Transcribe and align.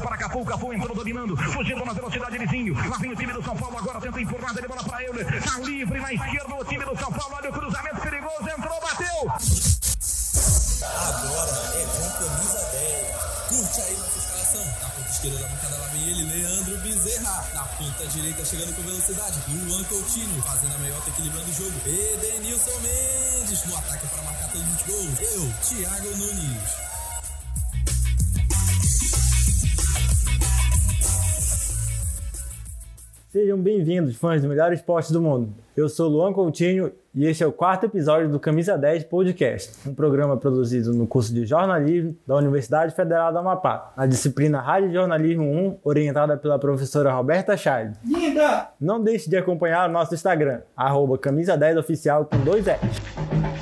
para 0.00 0.16
Cafu, 0.16 0.44
Cafu 0.44 0.72
entrou 0.72 0.94
dominando, 0.94 1.36
fugindo 1.36 1.84
na 1.84 1.92
velocidade 1.92 2.38
vizinho. 2.38 2.74
Lá 2.88 2.96
vem 2.98 3.10
o 3.10 3.16
time 3.16 3.32
do 3.32 3.42
São 3.42 3.56
Paulo, 3.56 3.78
agora 3.78 4.00
tenta 4.00 4.20
empurrar 4.20 4.54
de 4.54 4.62
bola 4.68 4.84
para 4.84 5.02
ele. 5.02 5.24
Tá 5.40 5.58
livre 5.58 6.00
na 6.00 6.12
esquerda 6.12 6.54
o 6.54 6.64
time 6.64 6.84
do 6.84 6.98
São 6.98 7.12
Paulo. 7.12 7.34
Olha 7.36 7.50
o 7.50 7.52
cruzamento 7.52 8.00
perigoso, 8.00 8.48
entrou, 8.48 8.80
bateu. 8.80 9.32
Agora 10.84 11.50
é 11.74 11.86
camisa 12.18 12.70
10. 12.72 13.22
Curte 13.48 13.80
aí 13.80 13.96
nossa 13.96 14.18
escalação. 14.18 14.64
Na 14.82 14.88
ponta 14.90 15.10
esquerda 15.10 15.38
da 15.38 15.48
bancada 15.48 15.78
lá 15.78 15.86
vem 15.88 16.08
ele, 16.08 16.22
Leandro 16.24 16.78
Bezerra. 16.78 17.44
Na 17.54 17.64
ponta 17.64 18.06
direita 18.06 18.44
chegando 18.44 18.76
com 18.76 18.82
velocidade, 18.82 19.40
Luan 19.48 19.84
Coutinho. 19.84 20.42
Fazendo 20.42 20.74
a 20.74 20.78
meiota, 20.78 21.08
equilibrando 21.10 21.50
o 21.50 21.54
jogo. 21.54 21.80
Edenilson 21.86 22.80
Mendes 22.80 23.64
no 23.66 23.76
ataque 23.78 24.06
para 24.06 24.22
marcar 24.22 24.48
todos 24.52 24.66
os 24.66 24.82
gols. 24.82 25.20
Eu, 25.20 25.52
Thiago 25.62 26.16
Nunes. 26.16 26.92
Sejam 33.32 33.56
bem-vindos, 33.56 34.14
fãs 34.14 34.42
do 34.42 34.48
melhor 34.48 34.74
esporte 34.74 35.10
do 35.10 35.18
mundo. 35.18 35.54
Eu 35.74 35.88
sou 35.88 36.06
Luan 36.06 36.34
Coutinho 36.34 36.92
e 37.14 37.24
este 37.24 37.42
é 37.42 37.46
o 37.46 37.50
quarto 37.50 37.86
episódio 37.86 38.28
do 38.28 38.38
Camisa 38.38 38.76
10 38.76 39.04
Podcast, 39.04 39.88
um 39.88 39.94
programa 39.94 40.36
produzido 40.36 40.92
no 40.92 41.06
curso 41.06 41.32
de 41.32 41.46
jornalismo 41.46 42.14
da 42.26 42.36
Universidade 42.36 42.94
Federal 42.94 43.32
do 43.32 43.38
Amapá, 43.38 43.94
na 43.96 44.04
disciplina 44.04 44.60
Rádio 44.60 44.92
Jornalismo 44.92 45.44
1, 45.44 45.78
orientada 45.82 46.36
pela 46.36 46.58
professora 46.58 47.10
Roberta 47.10 47.56
Chaves. 47.56 47.96
Linda! 48.04 48.68
Não 48.78 49.02
deixe 49.02 49.30
de 49.30 49.36
acompanhar 49.38 49.88
o 49.88 49.92
nosso 49.94 50.12
Instagram, 50.12 50.60
arroba 50.76 51.16
camisa 51.16 51.56
10 51.56 51.78
oficial 51.78 52.26
com 52.26 52.36
dois 52.36 52.68
S. 52.68 53.61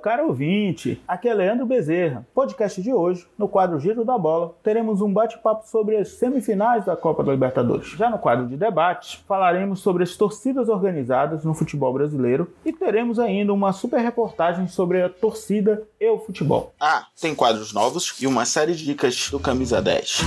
caro 0.00 0.28
ouvinte, 0.28 1.00
aqui 1.06 1.28
é 1.28 1.34
Leandro 1.34 1.66
Bezerra. 1.66 2.26
Podcast 2.34 2.80
de 2.80 2.92
hoje, 2.92 3.26
no 3.36 3.46
quadro 3.46 3.78
Giro 3.78 4.02
da 4.02 4.16
Bola, 4.16 4.54
teremos 4.62 5.02
um 5.02 5.12
bate-papo 5.12 5.68
sobre 5.68 5.96
as 5.96 6.08
semifinais 6.12 6.86
da 6.86 6.96
Copa 6.96 7.22
da 7.22 7.32
Libertadores. 7.32 7.88
Já 7.88 8.08
no 8.08 8.18
quadro 8.18 8.46
de 8.46 8.56
debates, 8.56 9.22
falaremos 9.28 9.80
sobre 9.80 10.02
as 10.02 10.16
torcidas 10.16 10.70
organizadas 10.70 11.44
no 11.44 11.52
futebol 11.52 11.92
brasileiro 11.92 12.50
e 12.64 12.72
teremos 12.72 13.18
ainda 13.18 13.52
uma 13.52 13.72
super 13.72 14.00
reportagem 14.00 14.66
sobre 14.68 15.02
a 15.02 15.10
torcida 15.10 15.82
e 16.00 16.08
o 16.08 16.18
futebol. 16.18 16.72
Ah, 16.80 17.06
tem 17.20 17.34
quadros 17.34 17.74
novos 17.74 18.16
e 18.22 18.26
uma 18.26 18.46
série 18.46 18.74
de 18.74 18.84
dicas 18.84 19.28
do 19.30 19.38
Camisa 19.38 19.82
10. 19.82 20.20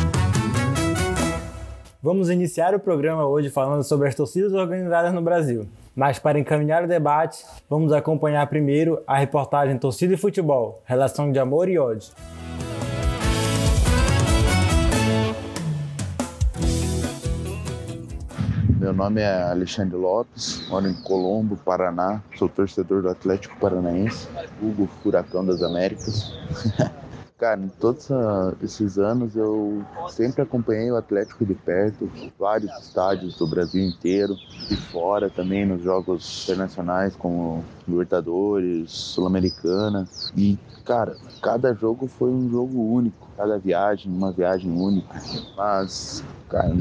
Vamos 2.02 2.30
iniciar 2.30 2.76
o 2.76 2.80
programa 2.80 3.26
hoje 3.26 3.50
falando 3.50 3.84
sobre 3.84 4.08
as 4.08 4.14
torcidas 4.14 4.54
organizadas 4.54 5.14
no 5.14 5.22
Brasil. 5.22 5.68
Mas 5.96 6.18
para 6.18 6.40
encaminhar 6.40 6.84
o 6.84 6.88
debate, 6.88 7.46
vamos 7.70 7.94
acompanhar 7.94 8.48
primeiro 8.48 9.04
a 9.06 9.18
reportagem 9.18 9.78
Torcida 9.78 10.16
e 10.16 10.18
Futebol, 10.18 10.82
Relação 10.86 11.32
de 11.32 11.38
Amor 11.38 11.70
e 11.70 11.78
Ódio. 11.78 12.12
Meu 18.80 18.92
nome 18.92 19.22
é 19.22 19.44
Alexandre 19.44 19.96
Lopes, 19.96 20.68
moro 20.68 20.88
em 20.88 20.94
Colombo, 21.04 21.56
Paraná, 21.56 22.22
sou 22.38 22.50
torcedor 22.50 23.04
do 23.04 23.10
Atlético 23.10 23.56
Paranaense, 23.58 24.28
Hugo 24.62 24.90
Furacão 25.02 25.46
das 25.46 25.62
Américas. 25.62 26.34
Cara, 27.44 27.60
em 27.60 27.68
todos 27.68 28.10
uh, 28.10 28.56
esses 28.64 28.98
anos 28.98 29.36
eu 29.36 29.84
sempre 30.12 30.42
acompanhei 30.42 30.90
o 30.90 30.96
Atlético 30.96 31.46
de 31.46 31.54
perto, 31.54 32.10
vários 32.40 32.72
estádios 32.82 33.36
do 33.36 33.46
Brasil 33.46 33.84
inteiro 33.86 34.40
e 34.72 34.78
fora 34.78 35.30
também 35.30 35.66
nos 35.66 35.84
jogos 35.84 36.44
internacionais 36.44 37.18
como 37.18 37.66
Libertadores, 37.86 38.90
Sul-Americana. 38.92 40.08
E, 40.38 40.58
cara, 40.84 41.16
cada 41.42 41.74
jogo 41.74 42.08
foi 42.08 42.30
um 42.30 42.50
jogo 42.50 42.80
único, 42.82 43.28
cada 43.38 43.58
viagem, 43.58 44.12
uma 44.12 44.32
viagem 44.32 44.72
única. 44.72 45.22
Mas, 45.56 46.24
cara, 46.50 46.76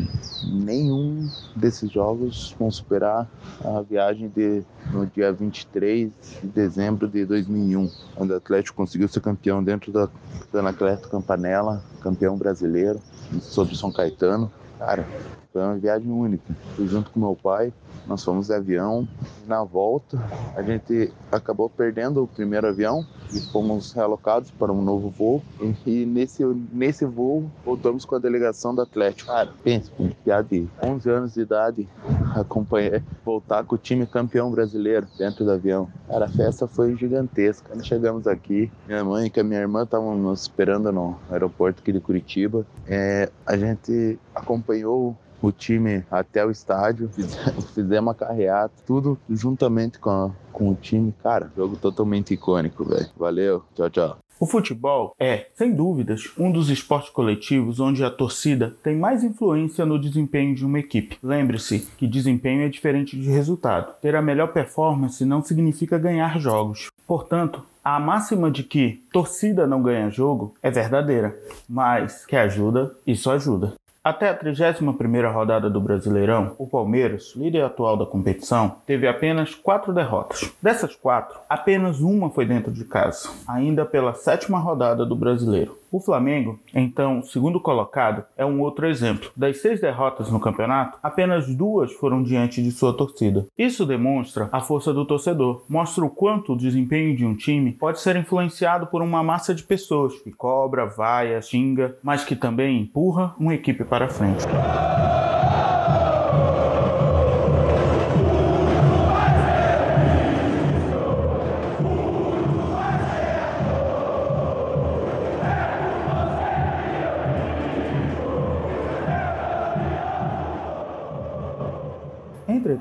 nenhum 0.44 1.28
desses 1.54 1.91
jogos 1.91 2.54
vão 2.59 2.71
superar 2.71 3.28
a 3.65 3.81
viagem 3.82 4.28
de 4.28 4.62
no 4.93 5.06
dia 5.06 5.32
23 5.32 6.10
de 6.43 6.49
dezembro 6.49 7.09
de 7.09 7.25
2001, 7.25 7.91
onde 8.16 8.32
o 8.32 8.37
Atlético 8.37 8.77
conseguiu 8.77 9.09
ser 9.09 9.21
campeão 9.21 9.62
dentro 9.62 9.93
da 9.93 10.09
Anacleto 10.53 11.09
Campanella, 11.09 11.82
campeão 12.00 12.37
brasileiro, 12.37 13.00
sobre 13.41 13.77
São 13.77 13.93
Caetano. 13.93 14.50
Cara, 14.78 15.06
foi 15.53 15.63
uma 15.63 15.77
viagem 15.77 16.11
única. 16.11 16.55
Fui 16.75 16.87
junto 16.87 17.11
com 17.11 17.21
meu 17.21 17.37
pai, 17.41 17.73
nós 18.07 18.25
fomos 18.25 18.47
de 18.47 18.55
avião. 18.55 19.07
Na 19.47 19.63
volta, 19.63 20.19
a 20.57 20.63
gente 20.63 21.13
acabou 21.31 21.69
perdendo 21.69 22.23
o 22.23 22.27
primeiro 22.27 22.67
avião 22.67 23.05
e 23.35 23.41
fomos 23.51 23.93
realocados 23.93 24.51
para 24.51 24.73
um 24.73 24.83
novo 24.83 25.11
voo. 25.11 25.43
E, 25.87 26.07
nesse, 26.07 26.45
nesse 26.73 27.05
voo, 27.05 27.51
voltamos 27.65 28.05
com 28.05 28.15
a 28.15 28.19
delegação 28.19 28.75
do 28.75 28.83
Atlético. 28.83 29.31
Cara, 29.31 29.51
pensa, 29.63 29.91
piada 30.25 30.49
de 30.49 30.69
11 30.83 31.11
anos 31.11 31.35
de 31.35 31.41
idade, 31.41 31.89
acompanhar, 32.34 33.03
voltar 33.25 33.65
com 33.65 33.75
o 33.75 33.79
time 33.79 34.07
campeão 34.07 34.51
brasileiro 34.51 35.07
dentro 35.19 35.45
do 35.45 35.53
avião. 35.53 35.89
Cara, 36.09 36.27
a 36.27 36.29
festa 36.29 36.67
foi 36.67 36.97
gigantesca. 36.97 37.69
Quando 37.69 37.84
chegamos 37.84 38.27
aqui, 38.27 38.71
minha 38.87 39.05
mãe 39.05 39.31
e 39.34 39.41
a 39.41 39.45
minha 39.45 39.61
irmã 39.61 39.83
estavam 39.83 40.17
nos 40.17 40.43
esperando 40.43 40.91
no 40.93 41.17
aeroporto 41.31 41.83
aqui 41.83 41.93
de 41.93 42.01
Curitiba. 42.01 42.67
É, 42.87 43.31
a 43.47 43.57
gente 43.57 44.19
acompanhou 44.34 45.17
o 45.42 45.53
time 45.53 46.04
até 46.10 46.47
o 46.47 46.50
estádio, 46.50 47.10
fizemos 47.75 48.03
uma 48.03 48.14
carreata, 48.14 48.72
tudo 48.86 49.19
juntamente 49.28 49.98
com, 49.98 50.10
a, 50.10 50.30
com 50.53 50.70
o 50.70 50.75
time. 50.75 51.12
Cara, 51.22 51.50
jogo 51.56 51.76
totalmente 51.76 52.32
icônico, 52.32 52.84
velho. 52.84 53.08
Valeu, 53.16 53.62
tchau, 53.75 53.91
tchau. 53.91 54.19
O 54.42 54.47
futebol 54.47 55.14
é, 55.20 55.47
sem 55.54 55.72
dúvidas, 55.72 56.32
um 56.36 56.50
dos 56.50 56.69
esportes 56.69 57.10
coletivos 57.10 57.78
onde 57.78 58.04
a 58.04 58.10
torcida 58.10 58.75
tem 58.82 58.97
mais 58.97 59.22
influência 59.22 59.86
no 59.86 60.00
desempenho 60.00 60.53
de 60.53 60.66
uma 60.66 60.80
equipe. 60.80 61.16
Lembre-se 61.22 61.88
que 61.97 62.09
desempenho 62.09 62.62
é 62.62 62.69
diferente 62.69 63.16
de 63.16 63.30
resultado. 63.30 63.94
Ter 64.00 64.16
a 64.16 64.20
melhor 64.20 64.48
performance 64.48 65.24
não 65.24 65.44
significa 65.44 65.97
ganhar 65.97 66.41
jogos. 66.41 66.91
Portanto, 67.06 67.62
a 67.84 68.00
máxima 68.00 68.50
de 68.50 68.64
que 68.64 69.04
torcida 69.12 69.64
não 69.64 69.80
ganha 69.80 70.10
jogo 70.10 70.54
é 70.60 70.72
verdadeira, 70.72 71.36
mas 71.69 72.26
que 72.26 72.34
ajuda, 72.34 72.97
isso 73.06 73.30
ajuda. 73.30 73.74
Até 74.05 74.31
a 74.31 74.37
31ª 74.37 75.33
rodada 75.33 75.71
do 75.71 75.81
Brasileirão, 75.81 76.57
o 76.59 76.67
Palmeiras, 76.67 77.35
líder 77.37 77.63
atual 77.63 77.97
da 77.97 78.05
competição, 78.05 78.79
teve 78.85 79.07
apenas 79.07 79.55
quatro 79.55 79.93
derrotas. 79.93 80.53
Dessas 80.61 80.97
quatro, 80.97 81.39
apenas 81.49 82.01
uma 82.01 82.29
foi 82.29 82.45
dentro 82.45 82.73
de 82.73 82.85
casa, 82.85 83.31
ainda 83.47 83.85
pela 83.85 84.13
sétima 84.13 84.59
rodada 84.59 85.07
do 85.07 85.15
Brasileiro. 85.15 85.79
O 85.92 86.00
Flamengo, 86.00 86.58
então 86.75 87.22
segundo 87.22 87.60
colocado, 87.60 88.25
é 88.34 88.47
um 88.47 88.62
outro 88.62 88.88
exemplo. 88.88 89.30
Das 89.36 89.60
seis 89.60 89.78
derrotas 89.78 90.30
no 90.30 90.41
campeonato, 90.41 90.98
apenas 91.03 91.54
duas 91.54 91.92
foram 91.92 92.22
diante 92.22 92.62
de 92.62 92.70
sua 92.70 92.97
torcida. 92.97 93.47
Isso 93.58 93.84
demonstra 93.84 94.48
a 94.50 94.62
força 94.62 94.91
do 94.94 95.04
torcedor, 95.04 95.62
mostra 95.69 96.03
o 96.03 96.08
quanto 96.08 96.54
o 96.54 96.56
desempenho 96.56 97.14
de 97.14 97.26
um 97.26 97.36
time 97.36 97.72
pode 97.72 98.00
ser 98.00 98.16
influenciado 98.16 98.86
por 98.86 99.03
uma 99.03 99.22
massa 99.22 99.54
de 99.54 99.62
pessoas 99.62 100.19
que 100.22 100.32
cobra, 100.32 100.86
vaia, 100.86 101.42
xinga, 101.42 101.98
mas 102.03 102.24
que 102.24 102.34
também 102.34 102.80
empurra 102.80 103.34
uma 103.38 103.54
equipe 103.54 103.84
para 103.84 104.09
frente. 104.09 104.47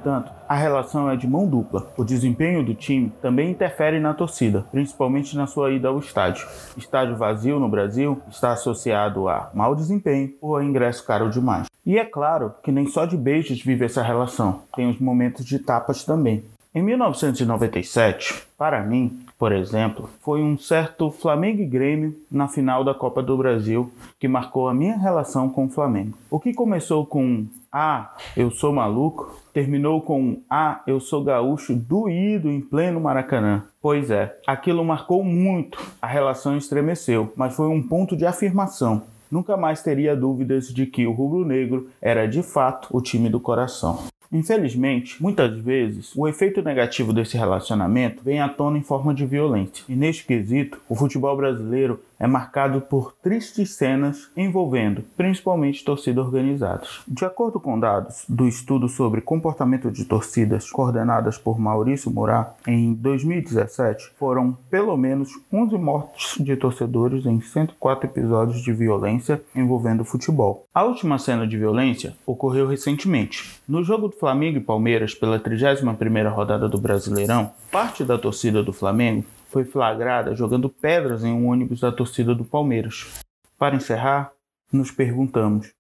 Entretanto, 0.01 0.31
a 0.49 0.55
relação 0.55 1.07
é 1.11 1.15
de 1.15 1.27
mão 1.27 1.47
dupla. 1.47 1.91
O 1.95 2.03
desempenho 2.03 2.65
do 2.65 2.73
time 2.73 3.13
também 3.21 3.51
interfere 3.51 3.99
na 3.99 4.15
torcida, 4.15 4.65
principalmente 4.71 5.37
na 5.37 5.45
sua 5.45 5.71
ida 5.71 5.89
ao 5.89 5.99
estádio. 5.99 6.47
Estádio 6.75 7.15
vazio 7.15 7.59
no 7.59 7.69
Brasil 7.69 8.19
está 8.27 8.51
associado 8.51 9.29
a 9.29 9.51
mau 9.53 9.75
desempenho 9.75 10.33
ou 10.41 10.57
a 10.57 10.65
ingresso 10.65 11.05
caro 11.05 11.29
demais. 11.29 11.67
E 11.85 11.99
é 11.99 12.05
claro 12.05 12.51
que 12.63 12.71
nem 12.71 12.87
só 12.87 13.05
de 13.05 13.15
beijos 13.15 13.61
vive 13.61 13.85
essa 13.85 14.01
relação, 14.01 14.63
tem 14.75 14.89
os 14.89 14.99
momentos 14.99 15.45
de 15.45 15.59
tapas 15.59 16.03
também. 16.03 16.43
Em 16.73 16.81
1997, 16.81 18.47
para 18.57 18.81
mim, 18.81 19.19
por 19.37 19.51
exemplo, 19.51 20.09
foi 20.21 20.41
um 20.41 20.57
certo 20.57 21.11
Flamengo 21.11 21.61
e 21.61 21.65
Grêmio 21.65 22.15
na 22.31 22.47
final 22.47 22.83
da 22.83 22.93
Copa 22.93 23.21
do 23.21 23.37
Brasil 23.37 23.91
que 24.19 24.27
marcou 24.27 24.67
a 24.67 24.73
minha 24.73 24.97
relação 24.97 25.49
com 25.49 25.65
o 25.65 25.69
Flamengo. 25.69 26.17
O 26.29 26.39
que 26.39 26.53
começou 26.53 27.05
com 27.05 27.45
ah, 27.71 28.13
eu 28.35 28.51
sou 28.51 28.73
maluco, 28.73 29.33
terminou 29.53 30.01
com 30.01 30.41
Ah, 30.49 30.81
eu 30.85 30.99
sou 30.99 31.23
gaúcho 31.23 31.73
doído 31.73 32.49
em 32.49 32.59
pleno 32.59 32.99
Maracanã. 32.99 33.63
Pois 33.81 34.11
é, 34.11 34.37
aquilo 34.45 34.83
marcou 34.83 35.23
muito, 35.23 35.79
a 36.01 36.07
relação 36.07 36.57
estremeceu, 36.57 37.31
mas 37.35 37.55
foi 37.55 37.67
um 37.67 37.81
ponto 37.81 38.17
de 38.17 38.25
afirmação. 38.25 39.03
Nunca 39.31 39.55
mais 39.55 39.81
teria 39.81 40.15
dúvidas 40.17 40.67
de 40.73 40.85
que 40.85 41.07
o 41.07 41.13
rubro-negro 41.13 41.87
era 42.01 42.27
de 42.27 42.43
fato 42.43 42.89
o 42.91 43.01
time 43.01 43.29
do 43.29 43.39
coração. 43.39 43.99
Infelizmente, 44.33 45.21
muitas 45.21 45.57
vezes, 45.57 46.13
o 46.15 46.25
efeito 46.25 46.61
negativo 46.61 47.11
desse 47.11 47.37
relacionamento 47.37 48.23
vem 48.23 48.39
à 48.39 48.47
tona 48.47 48.77
em 48.77 48.83
forma 48.83 49.13
de 49.13 49.25
violência. 49.25 49.83
E 49.89 49.95
neste 49.95 50.25
quesito, 50.25 50.79
o 50.87 50.95
futebol 50.95 51.35
brasileiro 51.35 51.99
é 52.21 52.27
marcado 52.27 52.81
por 52.81 53.13
tristes 53.13 53.71
cenas 53.71 54.29
envolvendo 54.37 55.03
principalmente 55.17 55.83
torcidas 55.83 56.23
organizadas. 56.23 57.01
De 57.07 57.25
acordo 57.25 57.59
com 57.59 57.79
dados 57.79 58.23
do 58.29 58.47
estudo 58.47 58.87
sobre 58.87 59.21
comportamento 59.21 59.89
de 59.89 60.05
torcidas 60.05 60.69
coordenadas 60.69 61.39
por 61.39 61.59
Maurício 61.59 62.11
Murat, 62.11 62.51
em 62.67 62.93
2017 62.93 64.11
foram 64.19 64.55
pelo 64.69 64.95
menos 64.95 65.31
11 65.51 65.77
mortes 65.79 66.35
de 66.39 66.55
torcedores 66.55 67.25
em 67.25 67.41
104 67.41 68.07
episódios 68.07 68.61
de 68.61 68.71
violência 68.71 69.41
envolvendo 69.55 70.05
futebol. 70.05 70.67
A 70.71 70.83
última 70.83 71.17
cena 71.17 71.47
de 71.47 71.57
violência 71.57 72.13
ocorreu 72.23 72.67
recentemente. 72.67 73.59
No 73.67 73.83
jogo 73.83 74.09
do 74.09 74.15
Flamengo 74.15 74.57
e 74.57 74.61
Palmeiras 74.61 75.15
pela 75.15 75.39
31ª 75.39 76.31
rodada 76.31 76.69
do 76.69 76.77
Brasileirão, 76.77 77.51
parte 77.71 78.03
da 78.03 78.19
torcida 78.19 78.61
do 78.61 78.71
Flamengo 78.71 79.25
foi 79.51 79.65
flagrada 79.65 80.33
jogando 80.33 80.69
pedras 80.69 81.23
em 81.23 81.33
um 81.33 81.47
ônibus 81.47 81.81
da 81.81 81.91
torcida 81.91 82.33
do 82.33 82.45
Palmeiras. 82.45 83.19
Para 83.57 83.75
encerrar, 83.75 84.31
nos 84.71 84.89
perguntamos: 84.89 85.73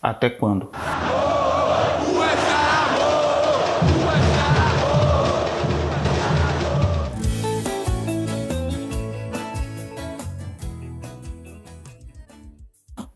até 0.00 0.28
quando? 0.28 0.70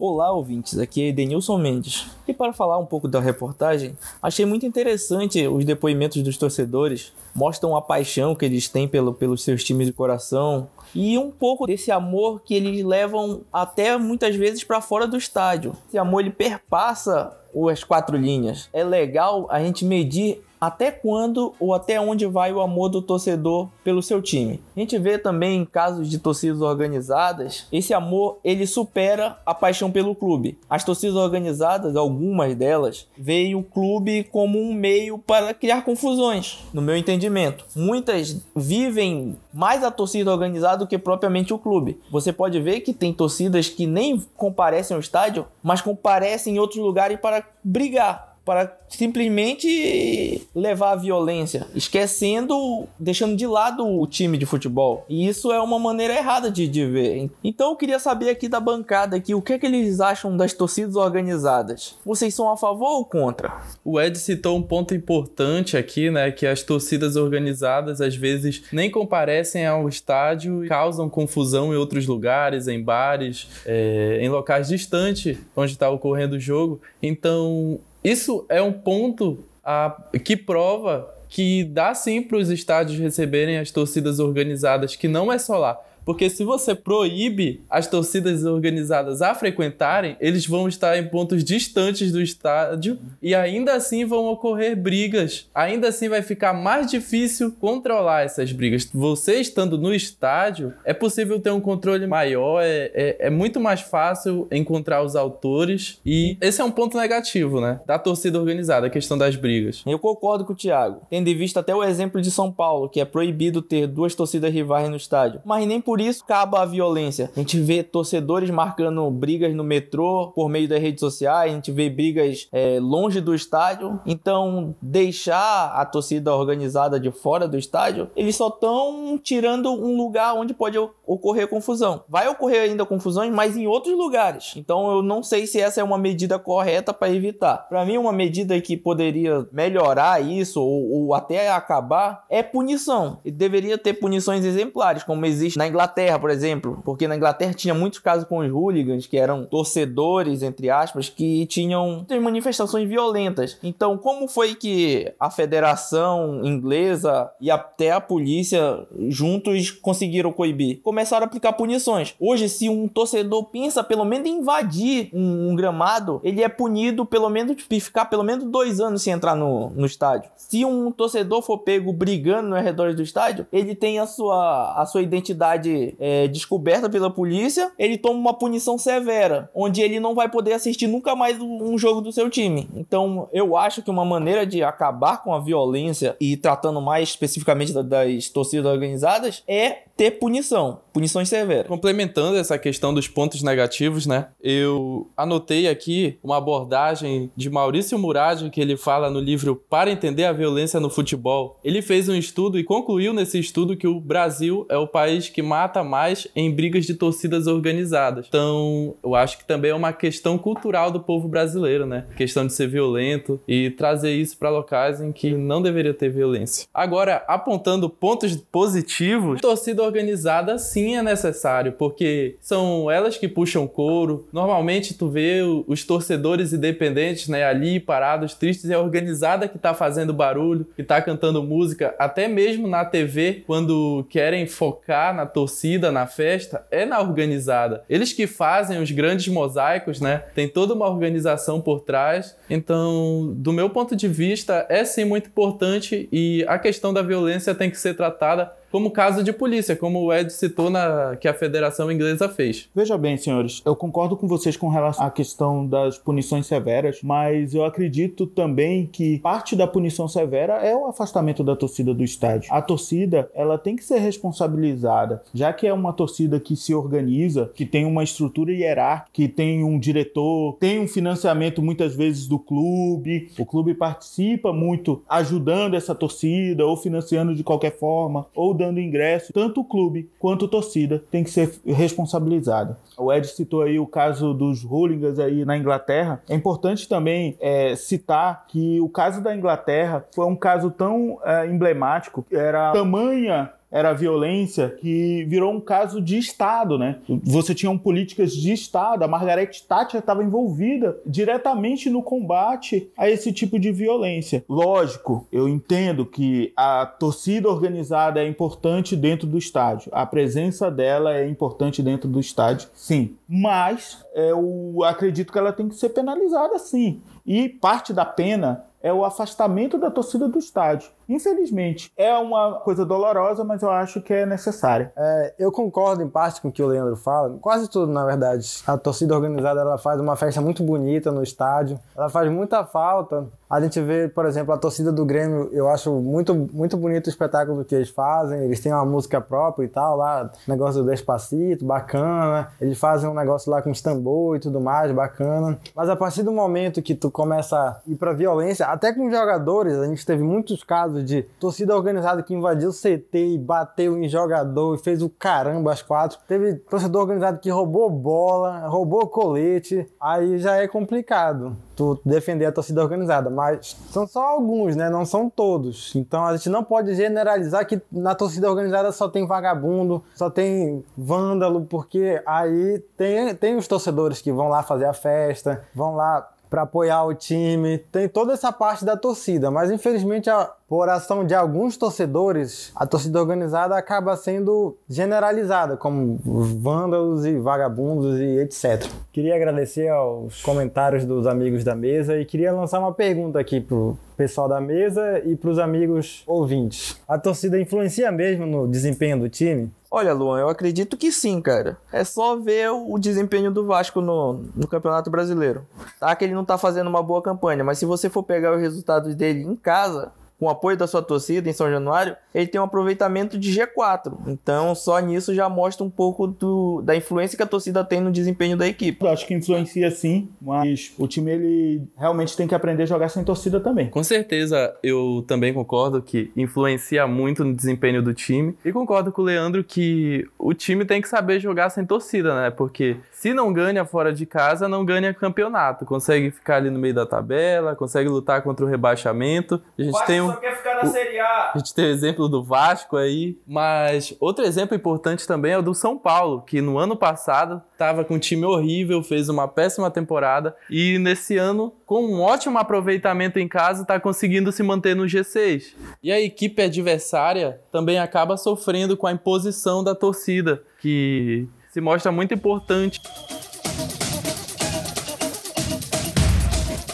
Olá, 0.01 0.31
ouvintes. 0.31 0.79
Aqui 0.79 1.09
é 1.09 1.13
Denilson 1.13 1.59
Mendes. 1.59 2.07
E 2.29 2.33
para 2.33 2.53
falar 2.53 2.79
um 2.79 2.87
pouco 2.87 3.09
da 3.09 3.19
reportagem, 3.19 3.99
achei 4.23 4.47
muito 4.47 4.65
interessante 4.65 5.45
os 5.49 5.65
depoimentos 5.65 6.23
dos 6.23 6.37
torcedores. 6.37 7.13
Mostram 7.35 7.77
a 7.77 7.83
paixão 7.83 8.33
que 8.33 8.45
eles 8.45 8.69
têm 8.69 8.87
pelo, 8.87 9.13
pelos 9.13 9.43
seus 9.43 9.65
times 9.65 9.89
de 9.89 9.93
coração 9.93 10.69
e 10.95 11.19
um 11.19 11.31
pouco 11.31 11.67
desse 11.67 11.91
amor 11.91 12.43
que 12.43 12.55
eles 12.55 12.85
levam 12.85 13.43
até 13.53 13.97
muitas 13.97 14.37
vezes 14.37 14.65
para 14.65 14.81
fora 14.81 15.07
do 15.07 15.17
estádio. 15.17 15.75
Esse 15.89 15.99
amor 15.99 16.21
ele 16.21 16.31
perpassa 16.31 17.37
as 17.71 17.83
quatro 17.83 18.17
linhas. 18.17 18.69
É 18.73 18.85
legal 18.85 19.47
a 19.51 19.61
gente 19.61 19.85
medir 19.85 20.43
até 20.61 20.91
quando 20.91 21.55
ou 21.59 21.73
até 21.73 22.01
onde 22.01 22.27
vai 22.27 22.53
o 22.53 22.61
amor 22.61 22.89
do 22.89 23.01
torcedor 23.01 23.69
pelo 23.85 24.03
seu 24.03 24.21
time. 24.21 24.61
A 24.77 24.81
gente 24.81 24.99
vê 24.99 25.19
também 25.19 25.61
em 25.61 25.65
casos 25.65 26.09
de 26.09 26.19
torcidas 26.19 26.61
organizadas, 26.61 27.67
esse 27.73 27.95
amor 27.95 28.39
ele 28.43 28.67
supera 28.67 29.39
a 29.47 29.55
paixão 29.55 29.91
pelo 29.91 30.15
clube. 30.15 30.59
As 30.69 30.85
torcidas 30.85 31.17
organizadas, 31.17 31.97
algumas 31.97 32.55
delas, 32.55 33.07
veem 33.17 33.55
o 33.55 33.63
clube 33.63 34.25
como 34.25 34.61
um 34.61 34.73
meio 34.75 35.19
para 35.19 35.55
criar 35.55 35.83
confusões, 35.83 36.59
no 36.73 36.83
meu 36.83 36.97
entendimento. 36.97 37.65
Muitas 37.75 38.41
vivem 38.55 39.37
mais 39.53 39.83
a 39.85 39.91
torcida 39.91 40.31
organizada 40.31 40.78
do 40.79 40.87
que 40.87 40.97
propriamente 40.97 41.53
o 41.53 41.59
clube. 41.59 42.01
Você 42.11 42.33
pode 42.33 42.61
ver 42.61 42.81
que 42.81 42.93
tem 42.93 43.13
torcidas 43.13 43.69
que 43.69 43.87
nem 43.87 44.19
comparecem 44.37 44.95
ao 44.95 45.01
estádio, 45.01 45.47
mas 45.63 45.81
comparecem 45.81 46.57
em 46.57 46.59
outros 46.59 46.81
lugares 46.81 47.19
para 47.21 47.45
brigar 47.63 48.28
para 48.49 48.79
simplesmente 48.89 50.49
levar 50.55 50.93
a 50.93 50.97
violência, 50.97 51.67
esquecendo, 51.75 52.89
deixando 52.99 53.37
de 53.37 53.47
lado 53.47 53.87
o 53.87 54.07
time 54.07 54.39
de 54.39 54.47
futebol. 54.47 55.05
E 55.07 55.29
isso 55.29 55.53
é 55.53 55.61
uma 55.61 55.79
maneira 55.79 56.17
errada 56.17 56.51
de, 56.51 56.67
de 56.67 56.87
ver. 56.87 57.31
Então 57.45 57.69
eu 57.69 57.77
queria 57.77 57.99
saber 57.99 58.31
aqui 58.31 58.49
da 58.49 58.59
bancada 58.59 59.19
aqui, 59.19 59.35
o 59.35 59.43
que 59.43 59.53
é 59.53 59.59
que 59.59 59.67
eles 59.67 60.01
acham 60.01 60.35
das 60.35 60.55
torcidas 60.55 60.97
organizadas? 60.97 61.97
Vocês 62.07 62.35
são 62.35 62.51
a 62.51 62.57
favor 62.57 62.89
ou 62.89 63.05
contra? 63.05 63.53
O 63.85 64.01
Ed 64.01 64.19
citou 64.19 64.57
um 64.57 64.63
ponto 64.63 64.95
importante 64.95 65.77
aqui, 65.77 66.11
né, 66.11 66.31
que 66.31 66.47
as 66.47 66.63
torcidas 66.63 67.17
organizadas 67.17 68.01
às 68.01 68.17
vezes 68.17 68.63
nem 68.73 68.91
comparecem 68.91 69.67
ao 69.67 69.87
estádio 69.91 70.65
e 70.65 70.69
causam 70.69 71.11
confusão 71.11 71.75
em 71.75 71.77
outros 71.77 72.07
lugares, 72.07 72.67
em 72.67 72.83
bares, 72.83 73.47
é, 73.67 74.21
em 74.23 74.31
locais 74.31 74.69
distantes 74.69 75.37
onde 75.55 75.73
está 75.73 75.91
ocorrendo 75.91 76.37
o 76.37 76.41
jogo. 76.41 76.81
Então 77.03 77.79
isso 78.03 78.47
é 78.49 78.63
um 78.63 78.73
ponto 78.73 79.39
a, 79.65 79.97
que 80.25 80.37
prova 80.37 81.15
que 81.29 81.65
dá 81.65 81.95
sim 81.95 82.23
para 82.23 82.39
os 82.39 82.49
estádios 82.49 82.99
receberem 82.99 83.59
as 83.59 83.71
torcidas 83.71 84.19
organizadas, 84.19 84.97
que 84.97 85.07
não 85.07 85.31
é 85.31 85.39
só 85.39 85.59
lá. 85.59 85.79
Porque 86.09 86.31
se 86.31 86.43
você 86.43 86.75
proíbe 86.75 87.61
as 87.69 87.87
torcidas 87.87 88.43
organizadas 88.43 89.21
a 89.21 89.35
frequentarem, 89.35 90.17
eles 90.19 90.47
vão 90.47 90.67
estar 90.67 90.97
em 90.97 91.07
pontos 91.07 91.45
distantes 91.45 92.11
do 92.11 92.23
estádio 92.23 92.99
e 93.21 93.35
ainda 93.35 93.75
assim 93.75 94.07
vão 94.07 94.25
ocorrer 94.29 94.75
brigas. 94.75 95.51
Ainda 95.55 95.89
assim 95.89 96.09
vai 96.09 96.23
ficar 96.23 96.55
mais 96.55 96.91
difícil 96.91 97.53
controlar 97.61 98.23
essas 98.23 98.51
brigas. 98.53 98.89
Você 98.95 99.35
estando 99.35 99.77
no 99.77 99.95
estádio, 99.95 100.73
é 100.83 100.95
possível 100.95 101.39
ter 101.41 101.51
um 101.51 101.61
controle 101.61 102.07
maior, 102.07 102.63
é, 102.63 102.91
é, 102.95 103.27
é 103.27 103.29
muito 103.29 103.61
mais 103.61 103.83
fácil 103.83 104.49
encontrar 104.51 105.03
os 105.03 105.15
autores 105.15 106.01
e 106.07 106.39
esse 106.41 106.63
é 106.63 106.65
um 106.65 106.71
ponto 106.71 106.97
negativo, 106.97 107.61
né? 107.61 107.81
Da 107.85 107.99
torcida 107.99 108.41
organizada, 108.41 108.87
a 108.87 108.91
questão 108.91 109.19
das 109.19 109.37
brigas. 109.37 109.83
Eu 109.87 109.99
concordo 109.99 110.47
com 110.47 110.55
o 110.55 110.57
Thiago, 110.57 111.03
tendo 111.11 111.29
em 111.29 111.37
vista 111.37 111.61
até 111.61 111.75
o 111.75 111.85
exemplo 111.85 112.19
de 112.23 112.31
São 112.31 112.51
Paulo, 112.51 112.89
que 112.89 112.99
é 112.99 113.05
proibido 113.05 113.61
ter 113.61 113.87
duas 113.87 114.15
torcidas 114.15 114.51
rivais 114.51 114.89
no 114.89 114.97
estádio. 114.97 115.43
Mas 115.45 115.69
nem 115.69 115.83
por 115.83 115.98
por 115.99 116.03
isso 116.03 116.23
acaba 116.23 116.63
a 116.63 116.65
violência. 116.65 117.29
A 117.37 117.41
gente 117.41 117.59
vê 117.61 117.83
torcedores 117.83 118.51
marcando 118.51 119.11
brigas 119.11 119.53
no 119.53 119.65
metrô 119.65 120.31
por 120.33 120.49
meio 120.49 120.69
das 120.69 120.81
redes 120.81 121.01
sociais, 121.01 121.51
a 121.51 121.55
gente 121.55 121.73
vê 121.73 121.91
brigas 121.91 122.47
é, 122.53 122.79
longe 122.81 123.21
do 123.21 123.35
estádio. 123.35 123.99
Então, 124.07 124.77
deixar 124.81 125.73
a 125.75 125.85
torcida 125.85 126.33
organizada 126.33 127.01
de 127.01 127.11
fora 127.11 127.49
do 127.49 127.59
estádio, 127.59 128.09
eles 128.15 128.37
só 128.37 128.47
estão 128.47 129.19
tirando 129.21 129.73
um 129.73 129.97
lugar 129.97 130.35
onde 130.35 130.55
pode 130.55 130.79
ocorrer 131.05 131.49
confusão. 131.49 132.05
Vai 132.09 132.29
ocorrer 132.29 132.63
ainda 132.63 132.87
confusões, 132.87 133.35
mas 133.35 133.57
em 133.57 133.67
outros 133.67 133.97
lugares. 133.97 134.55
Então, 134.57 134.93
eu 134.93 135.03
não 135.03 135.21
sei 135.21 135.49
se 135.49 135.61
essa 135.61 135.81
é 135.81 135.85
uma 135.85 135.99
medida 135.99 136.39
correta 136.39 136.95
para 136.95 137.13
evitar. 137.13 137.69
Para 137.69 137.85
mim, 137.85 137.97
uma 137.97 138.13
medida 138.13 138.61
que 138.61 138.77
poderia 138.77 139.49
melhorar 139.51 140.23
isso 140.23 140.63
ou, 140.63 140.93
ou 140.93 141.15
até 141.15 141.51
acabar 141.51 142.25
é 142.31 142.41
punição. 142.41 143.19
E 143.25 143.33
deveria 143.33 143.77
ter 143.77 143.95
punições 143.95 144.45
exemplares, 144.45 145.03
como 145.03 145.27
existe 145.27 145.59
na 145.59 145.67
Inglaterra 145.67 145.88
Inglaterra, 145.89 146.19
por 146.19 146.31
exemplo, 146.31 146.83
porque 146.85 147.09
na 147.09 147.17
Inglaterra 147.17 147.55
tinha 147.55 147.75
muitos 147.75 147.99
casos 147.99 148.27
com 148.29 148.39
os 148.39 148.51
hooligans, 148.51 149.07
que 149.07 149.17
eram 149.17 149.45
torcedores, 149.45 150.43
entre 150.43 150.69
aspas, 150.71 151.09
que 151.09 151.47
tinham 151.47 152.07
manifestações 152.21 152.89
violentas. 152.89 153.59
Então, 153.63 153.97
como 153.97 154.29
foi 154.29 154.55
que 154.55 155.13
a 155.19 155.31
Federação 155.31 156.45
Inglesa 156.45 157.31
e 157.41 157.51
até 157.51 157.93
a 157.93 158.01
polícia 158.01 158.87
juntos 159.09 159.71
conseguiram 159.71 160.33
coibir? 160.33 160.81
Começaram 160.83 161.25
a 161.25 161.27
aplicar 161.27 161.53
punições. 161.55 162.15
Hoje, 162.21 162.49
se 162.49 162.69
um 162.69 162.87
torcedor 162.87 163.45
pensa 163.47 163.83
pelo 163.83 164.05
menos 164.05 164.29
em 164.29 164.39
invadir 164.39 165.11
um, 165.13 165.51
um 165.51 165.57
gramado, 165.57 166.21
ele 166.23 166.43
é 166.43 166.49
punido 166.49 167.07
pelo 167.07 167.29
menos 167.29 167.57
de 167.57 167.81
ficar 167.81 168.07
pelo 168.07 168.23
menos 168.23 168.45
dois 168.45 168.81
anos 168.81 169.03
sem 169.03 169.13
entrar 169.13 169.35
no, 169.35 169.71
no 169.71 169.87
estádio. 169.87 170.31
Se 170.37 170.65
um 170.65 170.91
torcedor 170.91 171.43
for 171.43 171.59
pego 171.59 171.93
brigando 171.93 172.51
no 172.51 172.57
redor 172.57 172.95
do 172.95 173.03
estádio, 173.03 173.47
ele 173.53 173.75
tem 173.75 173.99
a 173.99 174.07
sua, 174.07 174.81
a 174.81 174.87
sua 174.87 175.03
identidade 175.03 175.78
é, 175.99 176.29
descoberta 176.29 176.89
pela 176.89 177.11
polícia, 177.11 177.73
ele 177.79 177.99
toma 177.99 178.19
uma 178.19 178.35
punição 178.35 178.79
severa, 178.79 179.51
onde 179.55 179.81
ele 179.81 180.01
não 180.01 180.15
vai 180.15 180.29
poder 180.29 180.53
assistir 180.53 180.87
nunca 180.87 181.15
mais 181.15 181.41
um 181.41 181.77
jogo 181.79 182.01
do 182.01 182.13
seu 182.13 182.29
time. 182.31 182.69
Então, 182.75 183.29
eu 183.33 183.57
acho 183.57 183.83
que 183.83 183.91
uma 183.91 184.05
maneira 184.05 184.47
de 184.47 184.63
acabar 184.63 185.23
com 185.23 185.33
a 185.33 185.41
violência 185.41 186.17
e 186.21 186.37
tratando 186.37 186.81
mais 186.81 187.11
especificamente 187.11 187.73
das 187.73 188.29
torcidas 188.29 188.71
organizadas 188.71 189.43
é 189.47 189.79
ter 189.97 190.13
punição, 190.13 190.81
punições 190.93 191.29
severas. 191.29 191.67
Complementando 191.67 192.37
essa 192.37 192.57
questão 192.57 192.95
dos 192.95 193.09
pontos 193.09 193.43
negativos, 193.43 194.07
né? 194.07 194.29
Eu 194.41 195.11
anotei 195.17 195.67
aqui 195.69 196.19
uma 196.23 196.37
abordagem 196.37 197.33
de 197.37 197.51
Maurício 197.51 197.99
Murad 197.99 198.49
que 198.49 198.61
ele 198.61 198.77
fala 198.77 199.11
no 199.11 199.19
livro 199.19 199.57
Para 199.69 199.91
entender 199.91 200.25
a 200.25 200.33
violência 200.33 200.79
no 200.79 200.89
futebol. 200.89 201.59
Ele 201.65 201.83
fez 201.83 202.09
um 202.09 202.15
estudo 202.15 202.59
e 202.59 202.65
concluiu 202.65 203.13
nesse 203.13 203.41
estudo 203.41 203.77
que 203.77 203.89
o 203.89 204.01
Brasil 204.01 204.65
é 204.69 204.77
o 204.77 204.87
país 204.87 205.29
que 205.29 205.43
mata 205.59 205.83
mais 205.83 206.29
em 206.37 206.55
brigas 206.55 206.87
de 206.87 206.95
torcidas 206.95 207.49
organizadas. 207.49 208.27
Então, 208.29 208.95
eu 209.03 209.17
acho 209.17 209.39
que 209.39 209.45
também 209.45 209.73
é 209.73 209.75
uma 209.75 209.93
questão 209.93 210.39
cultural 210.39 210.93
do 210.93 211.01
povo 211.01 211.27
brasileiro, 211.27 211.85
né? 211.85 212.05
A 212.13 212.15
questão 212.15 212.47
de 212.47 212.53
ser 212.53 212.69
violento 212.69 213.41
e 213.49 213.71
trazer 213.71 214.15
isso 214.15 214.39
para 214.39 214.51
locais 214.51 215.01
em 215.01 215.11
que 215.11 215.33
não 215.33 215.61
deveria 215.61 215.93
ter 215.93 216.11
violência. 216.11 216.69
Agora, 216.73 217.25
apontando 217.27 217.91
pontos 217.91 218.37
positivos, 218.37 219.41
torcida 219.41 219.83
organizada 219.83 220.59
sim 220.59 220.97
é 220.97 221.03
necessário, 221.03 221.73
porque 221.73 222.37
são 222.41 222.89
elas 222.89 223.19
que 223.19 223.27
puxam 223.27 223.67
couro. 223.67 224.29
Normalmente 224.33 224.95
tu 224.95 225.09
vê 225.09 225.43
os 225.67 225.85
torcedores 225.85 226.53
independentes, 226.53 227.27
né, 227.27 227.43
ali 227.43 227.81
parados, 227.81 228.35
tristes, 228.35 228.71
é 228.71 228.75
a 228.75 228.81
organizada 228.81 229.49
que 229.49 229.59
tá 229.59 229.75
fazendo 229.75 230.15
barulho, 230.15 230.67
que 230.77 230.85
tá 230.85 231.03
cantando 231.03 231.43
música, 231.43 231.97
até 231.99 232.29
mesmo 232.29 232.69
na 232.69 232.85
TV, 232.85 233.43
quando 233.45 234.07
querem 234.09 234.47
focar 234.47 235.13
na 235.13 235.27
torcida, 235.27 235.48
na 235.91 236.07
festa, 236.07 236.67
é 236.71 236.85
na 236.85 237.01
organizada. 237.01 237.85
Eles 237.89 238.13
que 238.13 238.27
fazem 238.27 238.81
os 238.81 238.91
grandes 238.91 239.29
mosaicos, 239.29 240.01
né? 240.01 240.25
Tem 240.35 240.49
toda 240.49 240.75
uma 240.75 240.89
organização 240.89 241.61
por 241.61 241.81
trás. 241.81 242.37
Então, 242.49 243.33
do 243.37 243.53
meu 243.53 243.71
ponto 243.71 243.97
de 243.97 244.09
vista, 244.09 244.67
é 244.69 244.85
sim 244.85 245.05
muito 245.05 245.29
importante 245.29 246.09
e 246.13 246.45
a 246.49 246.59
questão 246.59 246.93
da 246.93 247.03
violência 247.03 247.55
tem 247.55 247.71
que 247.71 247.79
ser 247.79 247.95
tratada 247.95 248.53
como 248.71 248.91
caso 248.91 249.23
de 249.23 249.33
polícia, 249.33 249.77
como 249.77 250.01
o 250.03 250.13
Ed 250.13 250.33
citou 250.33 250.71
na, 250.71 251.17
que 251.17 251.29
a 251.29 251.35
Federação 251.35 251.91
Inglesa 251.91 252.29
fez. 252.29 252.69
Veja 252.75 252.99
bem, 252.99 253.17
senhores, 253.17 253.63
eu 253.65 253.75
concordo 253.75 254.17
com 254.17 254.29
vocês 254.29 254.57
com 254.57 254.69
relação 254.69 255.05
à 255.05 255.11
questão 255.11 255.67
das 255.67 255.99
punições 255.99 256.47
severas, 256.47 257.01
mas 257.03 257.55
eu 257.55 257.65
acredito 257.65 258.27
também 258.27 258.87
que 258.87 259.19
parte 259.19 259.57
da 259.57 259.67
punição 259.67 260.09
severa 260.09 260.55
é 260.55 260.75
o 260.77 260.87
afastamento 260.87 261.43
da 261.43 261.57
torcida 261.57 261.95
do 261.95 262.05
estádio. 262.05 262.53
A 262.53 262.61
torcida, 262.61 263.31
ela 263.35 263.59
tem 263.59 263.77
que 263.77 263.85
ser 263.85 263.99
responsabilizada, 263.99 265.23
já 265.33 265.53
que 265.53 265.67
é 265.67 265.73
uma 265.73 265.93
torcida 265.93 266.39
que 266.39 266.57
se 266.57 266.75
organiza, 266.75 267.51
que 267.55 267.65
tem 267.65 267.85
uma 267.85 268.05
estrutura 268.05 268.53
hierárquica, 268.53 269.11
que 269.13 269.29
tem 269.29 269.65
um 269.65 269.79
diretor, 269.79 270.57
tem 270.61 270.81
um 270.81 270.89
financiamento 270.89 271.63
muitas 271.63 271.95
vezes 271.95 272.27
do 272.27 272.39
clube, 272.39 273.31
o 273.39 273.47
clube 273.47 273.75
participa 273.75 274.53
muito 274.53 275.03
ajudando 275.09 275.75
essa 275.75 275.95
torcida 275.95 276.67
ou 276.67 276.77
financiando 276.77 277.35
de 277.35 277.43
qualquer 277.43 277.79
forma, 277.79 278.27
ou 278.35 278.55
dando 278.59 278.81
ingresso, 278.81 279.33
tanto 279.33 279.61
o 279.61 279.65
clube 279.65 280.11
quanto 280.19 280.45
a 280.45 280.49
torcida 280.49 281.03
tem 281.11 281.25
que 281.25 281.31
ser 281.31 281.51
responsabilizada. 281.65 282.77
O 282.97 283.13
Ed 283.13 283.27
citou 283.29 283.63
aí 283.63 283.79
o 283.79 283.87
caso 283.87 284.35
dos 284.35 284.65
hooligans 284.65 285.19
aí 285.19 285.45
na 285.45 285.57
Inglaterra. 285.57 286.23
É 286.29 286.35
importante 286.35 286.89
também 286.89 287.37
é, 287.41 287.77
citar 287.77 288.47
que 288.49 288.81
o 288.81 288.89
caso 288.89 289.23
da 289.23 289.35
Inglaterra 289.35 290.05
foi 290.15 290.27
um 290.27 290.37
caso 290.37 290.71
tão 290.71 291.19
é, 291.25 291.47
emblemático, 291.47 292.27
era 292.31 292.73
tamanha 292.73 293.53
era 293.71 293.91
a 293.91 293.95
violência 293.95 294.71
que 294.71 295.25
virou 295.25 295.53
um 295.53 295.61
caso 295.61 296.01
de 296.01 296.17
Estado, 296.19 296.79
né? 296.79 296.99
Você 297.25 297.55
tinha 297.55 297.71
um 297.71 297.79
políticas 297.79 298.33
de 298.33 298.53
Estado, 298.53 299.03
a 299.03 299.09
Margaret 299.09 299.51
Thatcher 299.69 300.01
estava 300.01 300.25
envolvida 300.25 300.99
diretamente 301.05 301.91
no 301.91 302.03
combate 302.03 302.91
a 302.97 303.09
esse 303.09 303.33
tipo 303.33 303.59
de 303.59 303.71
violência. 303.71 304.45
Lógico, 304.49 305.27
eu 305.31 305.49
entendo 305.49 306.07
que 306.07 306.53
a 306.57 306.87
torcida 306.87 307.49
organizada 307.49 308.23
é 308.23 308.29
importante 308.29 308.97
dentro 308.97 309.27
do 309.27 309.39
estádio, 309.39 309.91
a 309.93 310.07
presença 310.07 310.71
dela 310.71 311.15
é 311.15 311.29
importante 311.29 311.83
dentro 311.83 312.09
do 312.09 312.21
estádio, 312.21 312.69
sim, 312.75 313.17
mas 313.29 314.05
eu 314.15 314.83
acredito 314.85 315.33
que 315.33 315.39
ela 315.39 315.53
tem 315.53 315.69
que 315.69 315.77
ser 315.77 315.91
penalizada, 315.91 316.59
sim. 316.59 317.01
E 317.27 317.49
parte 317.49 317.93
da 317.93 318.05
pena 318.05 318.65
é 318.83 318.93
o 318.93 319.05
afastamento 319.05 319.79
da 319.79 319.91
torcida 319.91 320.29
do 320.29 320.39
estádio. 320.39 320.91
Infelizmente, 321.09 321.91
é 321.97 322.15
uma 322.15 322.61
coisa 322.61 322.85
dolorosa, 322.85 323.43
mas 323.43 323.63
eu 323.63 323.71
acho 323.71 324.01
que 324.01 324.13
é 324.13 324.27
necessária. 324.27 324.93
É, 324.97 325.35
eu 325.39 325.51
concordo 325.51 326.03
em 326.03 326.09
parte 326.09 326.41
com 326.41 326.49
o 326.49 326.53
que 326.53 326.63
o 326.63 326.67
Leandro 326.67 326.97
fala, 326.97 327.39
quase 327.41 327.69
tudo, 327.69 327.91
na 327.91 328.05
verdade. 328.05 328.63
A 328.67 328.77
torcida 328.77 329.15
organizada 329.15 329.61
ela 329.61 329.79
faz 329.79 330.01
uma 330.01 330.17
festa 330.17 330.41
muito 330.41 330.63
bonita 330.63 331.11
no 331.11 331.23
estádio, 331.23 331.79
ela 331.97 332.11
faz 332.11 332.31
muita 332.31 332.65
falta. 332.65 333.27
A 333.51 333.63
gente 333.63 333.81
vê, 333.81 334.09
por 334.09 334.27
exemplo, 334.27 334.53
a 334.53 334.59
torcida 334.59 334.93
do 334.93 335.07
Grêmio, 335.07 335.49
eu 335.53 335.71
acho 335.71 335.91
muito, 335.93 336.35
muito 336.53 336.77
bonito 336.77 337.07
o 337.07 337.09
espetáculo 337.09 337.65
que 337.65 337.75
eles 337.75 337.89
fazem. 337.89 338.45
Eles 338.45 338.61
têm 338.61 338.71
uma 338.71 338.85
música 338.85 339.23
própria 339.23 339.65
e 339.65 339.69
tal, 339.69 339.97
lá, 339.97 340.31
negócio 340.47 340.83
do 340.83 340.91
Despacito, 340.91 341.65
bacana. 341.65 342.49
Eles 342.61 342.79
fazem 342.79 343.09
um 343.09 343.15
negócio 343.15 343.51
lá 343.51 343.63
com 343.63 343.71
os 343.71 343.81
tambor 343.81 344.37
e 344.37 344.41
tudo 344.41 344.61
mais, 344.61 344.93
bacana. 344.93 345.59
Mas 345.75 345.89
a 345.89 345.97
partir 345.97 346.23
do 346.23 346.31
momento 346.31 346.83
que 346.83 346.95
tu 346.95 347.11
começa 347.11 347.57
a 347.59 347.81
ir 347.87 347.97
pra 347.97 348.13
violência, 348.13 348.67
até 348.67 348.93
com 348.93 349.11
jogadores, 349.11 349.79
a 349.79 349.87
gente 349.87 350.05
teve 350.05 350.23
muitos 350.23 350.63
casos 350.63 350.98
de 351.03 351.23
torcida 351.39 351.75
organizada 351.75 352.23
que 352.23 352.35
invadiu 352.35 352.71
o 352.71 352.73
CT 352.73 353.35
e 353.35 353.39
bateu 353.39 353.97
em 353.97 354.09
jogador 354.09 354.75
e 354.75 354.79
fez 354.79 355.03
o 355.03 355.09
caramba 355.09 355.73
às 355.73 355.83
quatro. 355.83 356.19
Teve 356.27 356.55
torcedor 356.55 357.03
organizado 357.03 357.39
que 357.39 357.51
roubou 357.51 357.91
bola, 357.91 358.67
roubou 358.69 359.07
colete. 359.07 359.87
Aí 360.01 360.39
já 360.39 360.57
é 360.57 360.69
complicado 360.69 361.57
tu 361.79 362.01
defender 362.05 362.45
a 362.45 362.51
torcida 362.51 362.83
organizada, 362.83 363.31
mas 363.31 363.77
são 363.91 364.05
só 364.05 364.21
alguns, 364.21 364.75
né? 364.75 364.91
Não 364.91 365.05
são 365.05 365.31
todos. 365.31 365.95
Então 365.95 366.25
a 366.25 366.37
gente 366.37 366.49
não 366.49 366.65
pode 366.65 366.93
generalizar 366.97 367.65
que 367.65 367.81
na 367.93 368.17
torcida 368.17 368.51
organizada 368.51 368.91
só 368.91 369.09
tem 369.09 369.25
vagabundo, 369.25 370.03
só 370.17 370.29
tem 370.29 370.85
vândalo, 370.97 371.65
porque 371.67 372.21
aí 372.27 372.81
tem, 372.97 373.33
tem 373.37 373.57
os 373.57 373.69
torcedores 373.69 374.21
que 374.21 374.33
vão 374.33 374.49
lá 374.49 374.65
fazer 374.65 374.87
a 374.87 374.93
festa, 374.93 375.65
vão 375.73 375.95
lá 375.95 376.29
para 376.49 376.63
apoiar 376.63 377.05
o 377.05 377.15
time, 377.15 377.79
tem 377.93 378.09
toda 378.09 378.33
essa 378.33 378.53
parte 378.53 378.85
da 378.85 378.97
torcida, 378.97 379.51
mas 379.51 379.71
infelizmente 379.71 380.29
a, 380.31 380.51
por 380.69 380.89
ação 380.89 381.25
de 381.25 381.35
alguns 381.35 381.77
torcedores, 381.77 382.73
a 382.75 382.87
torcida 382.87 383.21
organizada 383.21 383.77
acaba 383.77 384.17
sendo 384.17 384.77
generalizada 384.89 385.77
como 385.77 386.19
vândalos 386.25 387.25
e 387.25 387.39
vagabundos 387.39 388.19
e 388.21 388.39
etc. 388.41 388.87
Queria 389.13 389.35
agradecer 389.35 389.89
aos 389.89 390.43
comentários 390.43 391.05
dos 391.05 391.27
amigos 391.27 391.65
da 391.65 391.75
mesa 391.75 392.19
e 392.19 392.25
queria 392.25 392.53
lançar 392.53 392.79
uma 392.79 392.93
pergunta 392.93 393.39
aqui 393.39 393.61
pro 393.61 393.97
pessoal 394.17 394.49
da 394.49 394.61
mesa 394.61 395.21
e 395.25 395.37
para 395.37 395.51
os 395.51 395.59
amigos 395.59 396.25
ouvintes. 396.27 397.01
A 397.07 397.19
torcida 397.19 397.59
influencia 397.59 398.11
mesmo 398.11 398.45
no 398.45 398.67
desempenho 398.67 399.19
do 399.21 399.29
time? 399.29 399.71
Olha, 399.91 400.13
Luan, 400.13 400.41
eu 400.41 400.49
acredito 400.51 400.99
que 400.99 401.11
sim, 401.11 401.41
cara. 401.41 401.79
É 401.91 402.05
só 402.05 402.37
ver 402.37 402.71
o 402.71 402.99
desempenho 402.99 403.51
do 403.51 403.65
Vasco 403.65 404.03
no, 404.03 404.45
no 404.55 404.69
Campeonato 404.69 405.11
Brasileiro. 405.11 405.67
Tá 405.99 406.15
que 406.15 406.25
ele 406.25 406.35
não 406.35 406.45
tá 406.45 406.59
fazendo 406.59 406.89
uma 406.89 407.03
boa 407.03 407.23
campanha, 407.23 407.65
mas 407.65 407.79
se 407.79 407.87
você 407.87 408.11
for 408.11 408.23
pegar 408.23 408.55
os 408.55 408.61
resultados 408.61 409.15
dele 409.15 409.43
em 409.43 409.57
casa, 409.57 410.13
com 410.39 410.47
o 410.47 410.49
apoio 410.49 410.77
da 410.77 410.87
sua 410.87 411.03
torcida 411.03 411.51
em 411.51 411.53
São 411.53 411.71
Januário, 411.71 412.17
ele 412.35 412.47
tem 412.47 412.61
um 412.61 412.65
aproveitamento 412.65 413.39
de 413.39 413.53
G4. 413.53 414.15
Então, 414.27 414.75
só 414.75 414.99
nisso 415.01 415.35
já 415.35 415.49
mostra 415.49 415.85
um 415.85 415.91
pouco 415.91 416.27
do, 416.27 416.81
da 416.83 416.95
influência 416.95 417.37
que 417.37 417.43
a 417.43 417.47
torcida 417.47 417.85
tem 417.85 418.01
no 418.01 418.13
desempenho 418.13 418.57
da 418.57 418.67
equipe. 418.67 419.05
Eu 419.05 419.11
acho 419.11 419.27
que 419.27 419.35
influencia 419.35 419.91
sim, 419.91 420.29
mas 420.41 420.93
o 420.97 421.09
time 421.09 421.33
ele 421.33 421.83
realmente 421.97 422.37
tem 422.37 422.47
que 422.47 422.55
aprender 422.55 422.85
a 422.85 422.87
jogar 422.87 423.09
sem 423.09 423.25
torcida 423.25 423.59
também. 423.59 423.91
Com 423.91 424.05
certeza, 424.05 424.75
eu 424.83 425.25
também 425.27 425.53
concordo 425.53 426.01
que 426.01 426.31
influencia 426.37 427.07
muito 427.07 427.45
no 427.45 427.55
desempenho 427.55 428.03
do 428.03 428.15
time. 428.15 428.57
E 428.65 428.73
concordo 428.73 429.11
com 429.11 429.23
o 429.23 429.25
Leandro 429.25 429.65
que 429.65 430.29
o 430.39 430.55
time 430.55 430.85
tem 430.85 431.03
que 431.03 431.09
saber 431.09 431.41
jogar 431.41 431.71
sem 431.71 431.85
torcida, 431.85 432.35
né? 432.35 432.51
Porque 432.51 432.97
se 433.19 433.35
não 433.35 433.53
ganha 433.53 433.85
fora 433.85 434.13
de 434.13 434.25
casa, 434.25 434.69
não 434.69 434.85
ganha 434.85 435.13
campeonato. 435.13 435.85
Consegue 435.85 436.31
ficar 436.31 436.59
ali 436.59 436.71
no 436.71 436.79
meio 436.79 436.95
da 436.95 437.05
tabela, 437.05 437.75
consegue 437.75 438.09
lutar 438.09 438.43
contra 438.43 438.65
o 438.65 438.69
rebaixamento. 438.69 439.61
A 439.77 439.83
gente 439.83 440.07
tem 440.07 440.21
um 440.21 440.29
só 440.31 440.37
quer 440.37 440.57
ficar 440.57 440.77
na 440.77 440.85
Série 440.85 441.19
A. 441.19 441.51
A 441.53 441.59
gente 441.59 441.75
tem 441.75 441.87
o 441.87 441.89
exemplo 441.89 442.29
do 442.29 442.45
Vasco 442.45 442.97
aí, 442.97 443.37
mas 443.45 444.17
outro 444.21 444.45
exemplo 444.45 444.77
importante 444.77 445.27
também 445.27 445.51
é 445.51 445.59
o 445.59 445.63
do 445.63 445.75
São 445.75 445.99
Paulo, 445.99 446.43
que 446.43 446.61
no 446.61 446.79
ano 446.79 446.95
passado 446.95 447.61
estava 447.73 448.05
com 448.05 448.15
um 448.15 448.19
time 448.21 448.45
horrível, 448.45 449.03
fez 449.03 449.29
uma 449.29 449.49
péssima 449.49 449.91
temporada 449.91 450.55
e 450.71 450.97
nesse 451.01 451.37
ano, 451.37 451.75
com 451.85 452.05
um 452.05 452.21
ótimo 452.21 452.57
aproveitamento 452.57 453.41
em 453.41 453.49
casa, 453.49 453.83
está 453.83 453.99
conseguindo 453.99 454.53
se 454.53 454.63
manter 454.63 454.95
no 454.95 455.07
G6. 455.07 455.75
E 456.01 456.13
a 456.13 456.21
equipe 456.21 456.63
adversária 456.63 457.61
também 457.73 457.99
acaba 457.99 458.37
sofrendo 458.37 458.97
com 458.97 459.09
a 459.09 459.13
imposição 459.13 459.83
da 459.83 459.93
torcida, 459.93 460.63
que 460.81 461.49
se 461.79 461.81
mostra 461.81 462.11
muito 462.11 462.35
importante. 462.35 463.01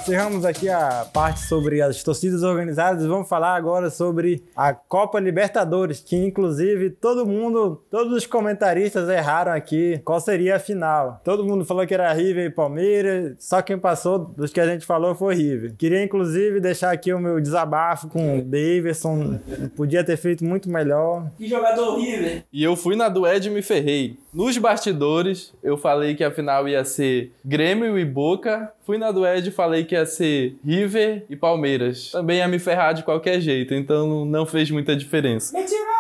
Encerramos 0.02 0.44
aqui 0.44 0.68
a 0.68 1.06
parte 1.10 1.40
sobre 1.40 1.80
as 1.80 2.02
torcidas 2.02 2.42
organizadas. 2.42 3.06
Vamos 3.06 3.26
falar 3.26 3.56
agora 3.56 3.88
sobre 3.88 4.44
a 4.54 4.74
Copa 4.74 5.18
Libertadores, 5.18 6.00
que 6.00 6.14
inclusive 6.14 6.90
todo 6.90 7.24
mundo, 7.24 7.82
todos 7.90 8.12
os 8.12 8.26
comentaristas 8.26 9.08
erraram 9.08 9.52
aqui 9.52 9.98
qual 10.04 10.20
seria 10.20 10.56
a 10.56 10.58
final. 10.58 11.22
Todo 11.24 11.42
mundo 11.42 11.64
falou 11.64 11.86
que 11.86 11.94
era 11.94 12.12
River 12.12 12.44
e 12.44 12.50
Palmeiras, 12.50 13.36
só 13.38 13.62
quem 13.62 13.78
passou 13.78 14.18
dos 14.18 14.52
que 14.52 14.60
a 14.60 14.66
gente 14.66 14.84
falou 14.84 15.14
foi 15.14 15.36
River. 15.36 15.74
Queria 15.78 16.04
inclusive 16.04 16.60
deixar 16.60 16.92
aqui 16.92 17.10
o 17.10 17.18
meu 17.18 17.40
desabafo 17.40 18.08
com 18.08 18.40
o 18.40 18.42
Davidson, 18.42 19.40
podia 19.74 20.04
ter 20.04 20.18
feito 20.18 20.44
muito 20.44 20.68
melhor. 20.68 21.30
Que 21.38 21.48
jogador 21.48 21.96
River! 21.96 22.44
E 22.52 22.62
eu 22.62 22.76
fui 22.76 22.94
na 22.94 23.08
do 23.08 23.26
Ed 23.26 23.48
e 23.48 23.50
me 23.50 23.62
ferrei. 23.62 24.18
Nos 24.34 24.58
bastidores, 24.58 25.54
eu 25.62 25.76
falei 25.76 26.16
que 26.16 26.24
a 26.24 26.30
final 26.30 26.68
ia 26.68 26.84
ser 26.84 27.30
Grêmio 27.44 27.96
e 27.96 28.04
Boca. 28.04 28.72
Fui 28.84 28.98
na 28.98 29.12
do 29.12 29.24
Ed 29.24 29.48
e 29.48 29.52
falei 29.52 29.84
que 29.84 29.94
ia 29.94 30.04
ser 30.04 30.56
River 30.64 31.24
e 31.30 31.36
Palmeiras. 31.36 32.10
Também 32.10 32.38
ia 32.38 32.48
me 32.48 32.58
ferrar 32.58 32.94
de 32.94 33.04
qualquer 33.04 33.40
jeito, 33.40 33.72
então 33.74 34.24
não 34.24 34.44
fez 34.44 34.72
muita 34.72 34.96
diferença. 34.96 35.56
Mentiroso! 35.56 35.93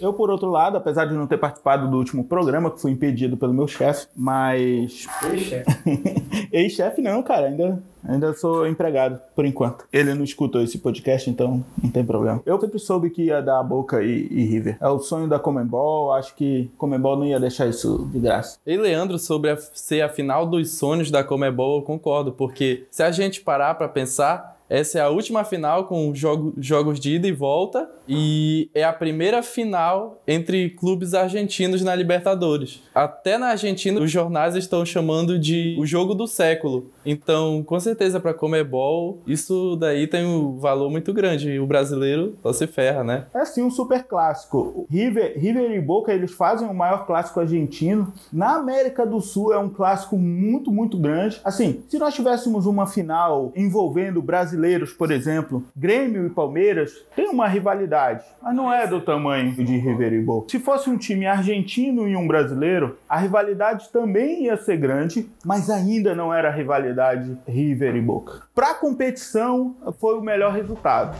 Eu, 0.00 0.12
por 0.12 0.30
outro 0.30 0.50
lado, 0.50 0.76
apesar 0.76 1.04
de 1.04 1.14
não 1.14 1.26
ter 1.26 1.38
participado 1.38 1.88
do 1.88 1.96
último 1.96 2.24
programa, 2.24 2.70
que 2.70 2.80
fui 2.80 2.90
impedido 2.90 3.36
pelo 3.36 3.52
meu 3.52 3.68
chefe, 3.68 4.06
mas. 4.16 5.06
Ex-chefe. 5.24 5.64
Ex-chefe 6.50 7.02
não, 7.02 7.22
cara, 7.22 7.48
ainda, 7.48 7.82
ainda 8.02 8.32
sou 8.34 8.66
empregado, 8.66 9.20
por 9.34 9.44
enquanto. 9.44 9.86
Ele 9.92 10.14
não 10.14 10.24
escutou 10.24 10.62
esse 10.62 10.78
podcast, 10.78 11.28
então 11.28 11.64
não 11.82 11.90
tem 11.90 12.04
problema. 12.04 12.42
Eu 12.46 12.60
sempre 12.60 12.78
soube 12.78 13.10
que 13.10 13.24
ia 13.24 13.42
dar 13.42 13.62
Boca 13.62 14.02
e, 14.02 14.26
e 14.30 14.44
River. 14.44 14.78
É 14.80 14.88
o 14.88 14.98
sonho 14.98 15.28
da 15.28 15.38
Comembol, 15.38 16.12
acho 16.12 16.34
que 16.34 16.70
Comembol 16.78 17.16
não 17.16 17.26
ia 17.26 17.38
deixar 17.38 17.66
isso 17.66 18.08
de 18.12 18.18
graça. 18.18 18.58
E 18.66 18.76
Leandro, 18.76 19.18
sobre 19.18 19.50
a, 19.50 19.56
ser 19.56 20.02
a 20.02 20.08
final 20.08 20.46
dos 20.46 20.72
sonhos 20.72 21.10
da 21.10 21.22
Comebol, 21.22 21.78
eu 21.78 21.82
concordo, 21.82 22.32
porque 22.32 22.86
se 22.90 23.02
a 23.02 23.10
gente 23.10 23.40
parar 23.40 23.74
para 23.74 23.88
pensar, 23.88 24.59
essa 24.70 24.98
é 24.98 25.02
a 25.02 25.08
última 25.08 25.42
final 25.42 25.84
com 25.84 26.14
jogo, 26.14 26.54
jogos 26.56 27.00
de 27.00 27.16
ida 27.16 27.26
e 27.26 27.32
volta 27.32 27.90
e 28.08 28.70
é 28.72 28.84
a 28.84 28.92
primeira 28.92 29.42
final 29.42 30.22
entre 30.26 30.70
clubes 30.70 31.12
argentinos 31.12 31.82
na 31.82 31.94
Libertadores. 31.94 32.80
Até 32.94 33.36
na 33.36 33.48
Argentina, 33.48 34.00
os 34.00 34.10
jornais 34.10 34.54
estão 34.54 34.86
chamando 34.86 35.38
de 35.38 35.76
o 35.78 35.84
jogo 35.84 36.14
do 36.14 36.28
século. 36.28 36.90
Então, 37.04 37.64
com 37.64 37.80
certeza, 37.80 38.20
para 38.20 38.32
Comebol, 38.32 39.18
isso 39.26 39.76
daí 39.76 40.06
tem 40.06 40.24
um 40.24 40.58
valor 40.58 40.88
muito 40.88 41.12
grande. 41.12 41.50
E 41.50 41.58
o 41.58 41.66
brasileiro 41.66 42.36
só 42.40 42.52
se 42.52 42.66
ferra, 42.68 43.02
né? 43.02 43.26
É 43.34 43.44
sim 43.44 43.62
um 43.62 43.70
super 43.70 44.04
clássico. 44.04 44.86
River, 44.88 45.34
River 45.36 45.72
e 45.72 45.80
Boca, 45.80 46.12
eles 46.12 46.32
fazem 46.32 46.68
o 46.68 46.74
maior 46.74 47.06
clássico 47.06 47.40
argentino. 47.40 48.12
Na 48.32 48.56
América 48.56 49.04
do 49.04 49.20
Sul 49.20 49.52
é 49.52 49.58
um 49.58 49.68
clássico 49.68 50.16
muito, 50.16 50.70
muito 50.70 50.96
grande. 50.96 51.40
Assim, 51.44 51.82
se 51.88 51.98
nós 51.98 52.14
tivéssemos 52.14 52.66
uma 52.66 52.86
final 52.86 53.52
envolvendo 53.56 54.22
brasileiros, 54.60 54.92
por 54.92 55.10
exemplo, 55.10 55.64
Grêmio 55.74 56.26
e 56.26 56.30
Palmeiras, 56.30 56.92
tem 57.16 57.28
uma 57.28 57.48
rivalidade, 57.48 58.24
mas 58.42 58.54
não 58.54 58.72
é 58.72 58.86
do 58.86 59.00
tamanho 59.00 59.52
de 59.52 59.78
River 59.78 60.12
e 60.12 60.20
Boca. 60.20 60.48
Se 60.50 60.58
fosse 60.58 60.90
um 60.90 60.98
time 60.98 61.26
argentino 61.26 62.06
e 62.06 62.14
um 62.14 62.26
brasileiro, 62.26 62.98
a 63.08 63.18
rivalidade 63.18 63.88
também 63.90 64.44
ia 64.44 64.56
ser 64.56 64.76
grande, 64.76 65.28
mas 65.44 65.70
ainda 65.70 66.14
não 66.14 66.32
era 66.32 66.50
rivalidade 66.50 67.36
River 67.48 67.96
e 67.96 68.00
Boca. 68.00 68.42
Para 68.54 68.72
a 68.72 68.74
competição, 68.74 69.74
foi 69.98 70.18
o 70.18 70.20
melhor 70.20 70.52
resultado. 70.52 71.16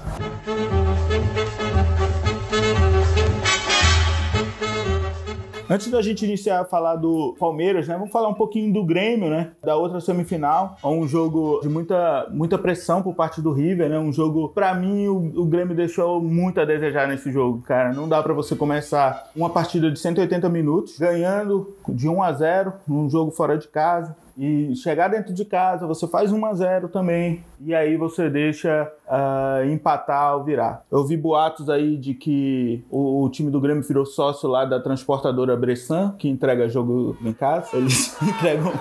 Antes 5.72 5.88
da 5.88 6.02
gente 6.02 6.24
iniciar 6.24 6.62
a 6.62 6.64
falar 6.64 6.96
do 6.96 7.36
Palmeiras, 7.38 7.86
né, 7.86 7.94
vamos 7.94 8.10
falar 8.10 8.28
um 8.28 8.34
pouquinho 8.34 8.72
do 8.72 8.84
Grêmio, 8.84 9.30
né, 9.30 9.52
da 9.62 9.76
outra 9.76 10.00
semifinal. 10.00 10.76
É 10.82 10.86
um 10.88 11.06
jogo 11.06 11.60
de 11.62 11.68
muita, 11.68 12.26
muita 12.32 12.58
pressão 12.58 13.00
por 13.00 13.14
parte 13.14 13.40
do 13.40 13.52
River, 13.52 13.88
né, 13.88 13.96
um 13.96 14.12
jogo, 14.12 14.48
para 14.48 14.74
mim, 14.74 15.06
o, 15.06 15.42
o, 15.42 15.46
Grêmio 15.46 15.76
deixou 15.76 16.20
muito 16.20 16.60
a 16.60 16.64
desejar 16.64 17.06
nesse 17.06 17.30
jogo, 17.30 17.62
cara. 17.62 17.92
Não 17.92 18.08
dá 18.08 18.20
para 18.20 18.34
você 18.34 18.56
começar 18.56 19.30
uma 19.36 19.48
partida 19.48 19.88
de 19.92 20.00
180 20.00 20.48
minutos 20.48 20.98
ganhando 20.98 21.72
de 21.88 22.08
1 22.08 22.20
a 22.20 22.32
0 22.32 22.72
num 22.88 23.08
jogo 23.08 23.30
fora 23.30 23.56
de 23.56 23.68
casa 23.68 24.16
e 24.36 24.74
chegar 24.76 25.08
dentro 25.08 25.32
de 25.32 25.44
casa, 25.44 25.86
você 25.86 26.06
faz 26.06 26.32
1 26.32 26.46
a 26.46 26.54
0 26.54 26.88
também, 26.88 27.44
e 27.60 27.74
aí 27.74 27.96
você 27.96 28.30
deixa 28.30 28.90
uh, 29.06 29.70
empatar 29.70 30.36
ou 30.36 30.44
virar. 30.44 30.84
Eu 30.90 31.04
vi 31.04 31.16
boatos 31.16 31.68
aí 31.68 31.96
de 31.96 32.14
que 32.14 32.84
o, 32.90 33.24
o, 33.24 33.30
time 33.30 33.50
do 33.50 33.60
Grêmio 33.60 33.82
virou 33.82 34.06
sócio 34.06 34.48
lá 34.48 34.64
da 34.64 34.80
transportadora 34.80 35.56
Bressan, 35.56 36.14
que 36.18 36.28
entrega 36.28 36.68
jogo 36.68 37.16
em 37.22 37.32
casa. 37.32 37.76
Eles 37.76 38.16
entregam, 38.22 38.72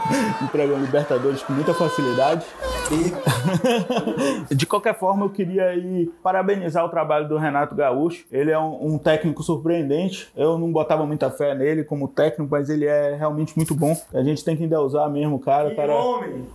entregam 0.41 0.79
Libertadores 0.79 1.43
com 1.43 1.53
muita 1.53 1.73
facilidade. 1.73 2.45
E, 4.49 4.55
de 4.55 4.65
qualquer 4.65 4.97
forma, 4.97 5.25
eu 5.25 5.29
queria 5.29 5.65
aí 5.65 6.09
parabenizar 6.23 6.85
o 6.85 6.89
trabalho 6.89 7.27
do 7.27 7.37
Renato 7.37 7.75
Gaúcho. 7.75 8.25
Ele 8.31 8.51
é 8.51 8.59
um, 8.59 8.93
um 8.93 8.97
técnico 8.97 9.43
surpreendente. 9.43 10.29
Eu 10.35 10.57
não 10.57 10.71
botava 10.71 11.05
muita 11.05 11.29
fé 11.29 11.53
nele 11.55 11.83
como 11.83 12.07
técnico, 12.07 12.49
mas 12.51 12.69
ele 12.69 12.85
é 12.85 13.15
realmente 13.15 13.55
muito 13.55 13.75
bom. 13.75 13.95
A 14.13 14.23
gente 14.23 14.43
tem 14.43 14.55
que 14.55 14.63
ainda 14.63 14.81
usar 14.81 15.09
mesmo 15.09 15.38
o 15.39 15.41
cara. 15.41 15.67
Que 15.67 15.73
o 15.73 15.77
cara... 15.77 15.93
homem! 15.93 16.45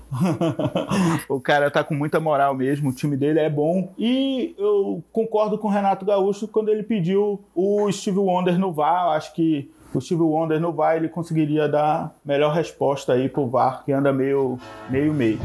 o 1.28 1.40
cara 1.40 1.70
tá 1.70 1.82
com 1.82 1.94
muita 1.94 2.20
moral 2.20 2.54
mesmo. 2.54 2.90
O 2.90 2.94
time 2.94 3.16
dele 3.16 3.40
é 3.40 3.50
bom. 3.50 3.92
E 3.98 4.54
eu 4.58 5.02
concordo 5.12 5.58
com 5.58 5.68
o 5.68 5.70
Renato 5.70 6.04
Gaúcho 6.04 6.46
quando 6.46 6.68
ele 6.68 6.82
pediu 6.82 7.40
o 7.54 7.90
Steve 7.90 8.18
Wonder 8.18 8.58
no 8.58 8.72
VAR. 8.72 9.06
Eu 9.06 9.10
acho 9.10 9.34
que 9.34 9.70
o 9.94 10.00
Steve 10.00 10.22
Wonder 10.22 10.60
no 10.60 10.72
VAR 10.72 10.96
ele 10.96 11.08
conseguiria 11.08 11.68
dar 11.68 12.14
melhor 12.24 12.52
resposta 12.52 13.12
aí 13.12 13.28
pro 13.28 13.46
VAR, 13.46 13.84
que 13.84 13.92
anda 13.92 14.12
meio 14.12 14.58
meio 14.90 15.12
meio. 15.12 15.38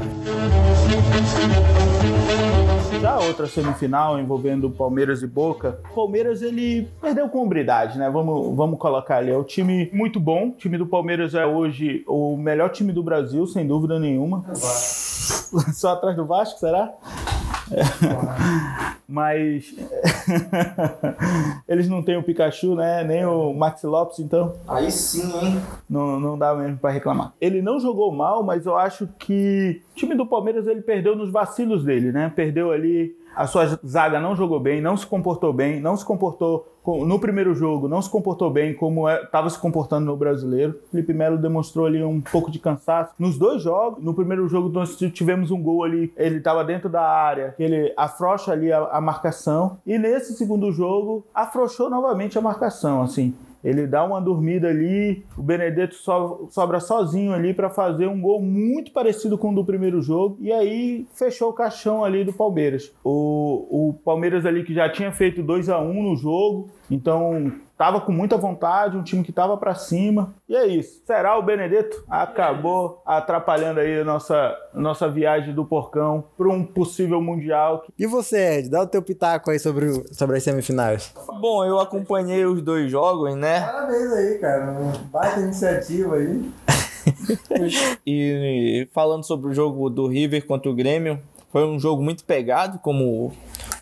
Já 3.01 3.17
outra 3.17 3.47
semifinal 3.47 4.19
envolvendo 4.19 4.69
Palmeiras 4.69 5.23
e 5.23 5.27
Boca, 5.27 5.79
Palmeiras 5.95 6.41
ele 6.41 6.89
perdeu 6.99 7.29
com 7.29 7.41
hombridade, 7.43 7.97
né? 7.97 8.09
Vamos, 8.09 8.53
vamos 8.57 8.77
colocar 8.77 9.17
ali. 9.17 9.31
É 9.31 9.37
um 9.37 9.43
time 9.43 9.89
muito 9.93 10.19
bom. 10.19 10.49
O 10.49 10.51
time 10.51 10.77
do 10.77 10.85
Palmeiras 10.85 11.33
é 11.33 11.45
hoje 11.45 12.03
o 12.05 12.35
melhor 12.35 12.69
time 12.69 12.91
do 12.91 13.01
Brasil, 13.01 13.47
sem 13.47 13.65
dúvida 13.65 13.97
nenhuma. 13.97 14.43
Só 14.53 15.93
atrás 15.93 16.17
do 16.17 16.25
Vasco, 16.25 16.59
será? 16.59 16.93
Mas 19.07 19.73
eles 21.67 21.89
não 21.89 22.03
têm 22.03 22.15
o 22.17 22.23
Pikachu, 22.23 22.75
né? 22.75 23.03
Nem 23.03 23.25
o 23.25 23.51
Max 23.53 23.81
Lopes, 23.81 24.19
então. 24.19 24.55
Aí 24.67 24.91
sim, 24.91 25.23
hein? 25.41 25.59
Não, 25.89 26.19
não 26.19 26.37
dá 26.37 26.53
mesmo 26.53 26.77
para 26.77 26.91
reclamar. 26.91 27.33
Ele 27.41 27.59
não 27.59 27.79
jogou 27.79 28.11
mal, 28.11 28.43
mas 28.43 28.67
eu 28.67 28.77
acho 28.77 29.09
que 29.17 29.81
o 29.93 29.95
time 29.95 30.13
do 30.13 30.27
Palmeiras 30.27 30.67
ele 30.67 30.81
perdeu 30.81 31.15
nos 31.15 31.31
vacilos 31.31 31.83
dele, 31.83 32.11
né? 32.11 32.31
Perdeu 32.35 32.71
ali 32.71 33.15
a 33.35 33.47
sua 33.47 33.79
zaga 33.85 34.19
não 34.19 34.35
jogou 34.35 34.59
bem, 34.59 34.81
não 34.81 34.97
se 34.97 35.05
comportou 35.05 35.53
bem, 35.53 35.79
não 35.79 35.95
se 35.95 36.03
comportou 36.05 36.67
no 37.05 37.19
primeiro 37.19 37.53
jogo, 37.53 37.87
não 37.87 38.01
se 38.01 38.09
comportou 38.09 38.49
bem 38.49 38.73
como 38.73 39.07
estava 39.09 39.47
é, 39.47 39.49
se 39.49 39.59
comportando 39.59 40.05
no 40.07 40.17
brasileiro. 40.17 40.79
Felipe 40.91 41.13
Melo 41.13 41.37
demonstrou 41.37 41.85
ali 41.85 42.03
um 42.03 42.19
pouco 42.19 42.49
de 42.49 42.57
cansaço. 42.57 43.13
Nos 43.19 43.37
dois 43.37 43.61
jogos, 43.61 44.03
no 44.03 44.13
primeiro 44.13 44.47
jogo 44.47 44.69
nós 44.69 44.95
tivemos 44.95 45.51
um 45.51 45.61
gol 45.61 45.83
ali, 45.83 46.11
ele 46.17 46.37
estava 46.37 46.63
dentro 46.63 46.89
da 46.89 47.01
área, 47.01 47.53
ele 47.59 47.93
afrouxa 47.95 48.51
ali 48.51 48.71
a, 48.71 48.79
a 48.85 49.01
marcação. 49.01 49.77
E 49.85 49.97
nesse 49.97 50.33
segundo 50.33 50.71
jogo, 50.71 51.23
afrouxou 51.33 51.89
novamente 51.89 52.37
a 52.37 52.41
marcação, 52.41 53.01
assim. 53.01 53.33
Ele 53.63 53.85
dá 53.85 54.03
uma 54.03 54.21
dormida 54.21 54.69
ali, 54.69 55.25
o 55.37 55.43
Benedetto 55.43 55.95
so, 55.95 56.47
sobra 56.49 56.79
sozinho 56.79 57.33
ali 57.33 57.53
para 57.53 57.69
fazer 57.69 58.07
um 58.07 58.21
gol 58.21 58.41
muito 58.41 58.91
parecido 58.91 59.37
com 59.37 59.51
o 59.51 59.55
do 59.55 59.65
primeiro 59.65 60.01
jogo 60.01 60.37
e 60.39 60.51
aí 60.51 61.05
fechou 61.13 61.49
o 61.49 61.53
caixão 61.53 62.03
ali 62.03 62.23
do 62.23 62.31
Palmeiras. 62.31 62.93
O, 63.03 63.89
o 63.89 63.93
Palmeiras 64.05 64.45
ali 64.45 64.63
que 64.63 64.73
já 64.73 64.89
tinha 64.89 65.11
feito 65.11 65.43
2 65.43 65.69
a 65.69 65.79
1 65.79 66.03
no 66.03 66.15
jogo, 66.15 66.69
então 66.89 67.51
tava 67.77 68.01
com 68.01 68.11
muita 68.11 68.35
vontade, 68.35 68.97
um 68.97 69.03
time 69.03 69.23
que 69.23 69.31
tava 69.31 69.55
para 69.55 69.73
cima. 69.73 70.33
E 70.49 70.55
é 70.55 70.67
isso. 70.67 71.01
Será 71.05 71.37
o 71.37 71.41
Benedetto? 71.41 72.03
Acabou 72.09 73.01
atrapalhando 73.05 73.79
aí 73.79 74.01
a 74.01 74.03
nossa, 74.03 74.53
nossa 74.73 75.07
viagem 75.07 75.53
do 75.53 75.63
Porcão 75.63 76.25
para 76.37 76.49
um 76.49 76.65
possível 76.65 77.21
Mundial. 77.21 77.85
E 77.97 78.05
você, 78.05 78.57
Ed? 78.59 78.69
Dá 78.69 78.81
o 78.81 78.87
teu 78.87 79.01
pitaco 79.01 79.51
aí 79.51 79.59
sobre, 79.59 80.03
sobre 80.11 80.37
as 80.37 80.43
semifinais. 80.43 81.13
Bom, 81.39 81.63
eu 81.63 81.79
acompanhei 81.79 82.45
os 82.45 82.61
dois 82.61 82.91
jogos, 82.91 83.35
né? 83.35 83.61
Parabéns 83.61 84.11
aí, 84.11 84.37
cara. 84.39 84.75
Baita 85.11 85.39
iniciativa 85.39 86.15
aí. 86.15 86.51
e 88.05 88.87
falando 88.91 89.23
sobre 89.23 89.51
o 89.51 89.53
jogo 89.53 89.89
do 89.89 90.07
River 90.07 90.45
contra 90.45 90.69
o 90.69 90.75
Grêmio, 90.75 91.19
foi 91.51 91.65
um 91.65 91.79
jogo 91.79 92.01
muito 92.01 92.23
pegado, 92.25 92.79
como 92.79 93.31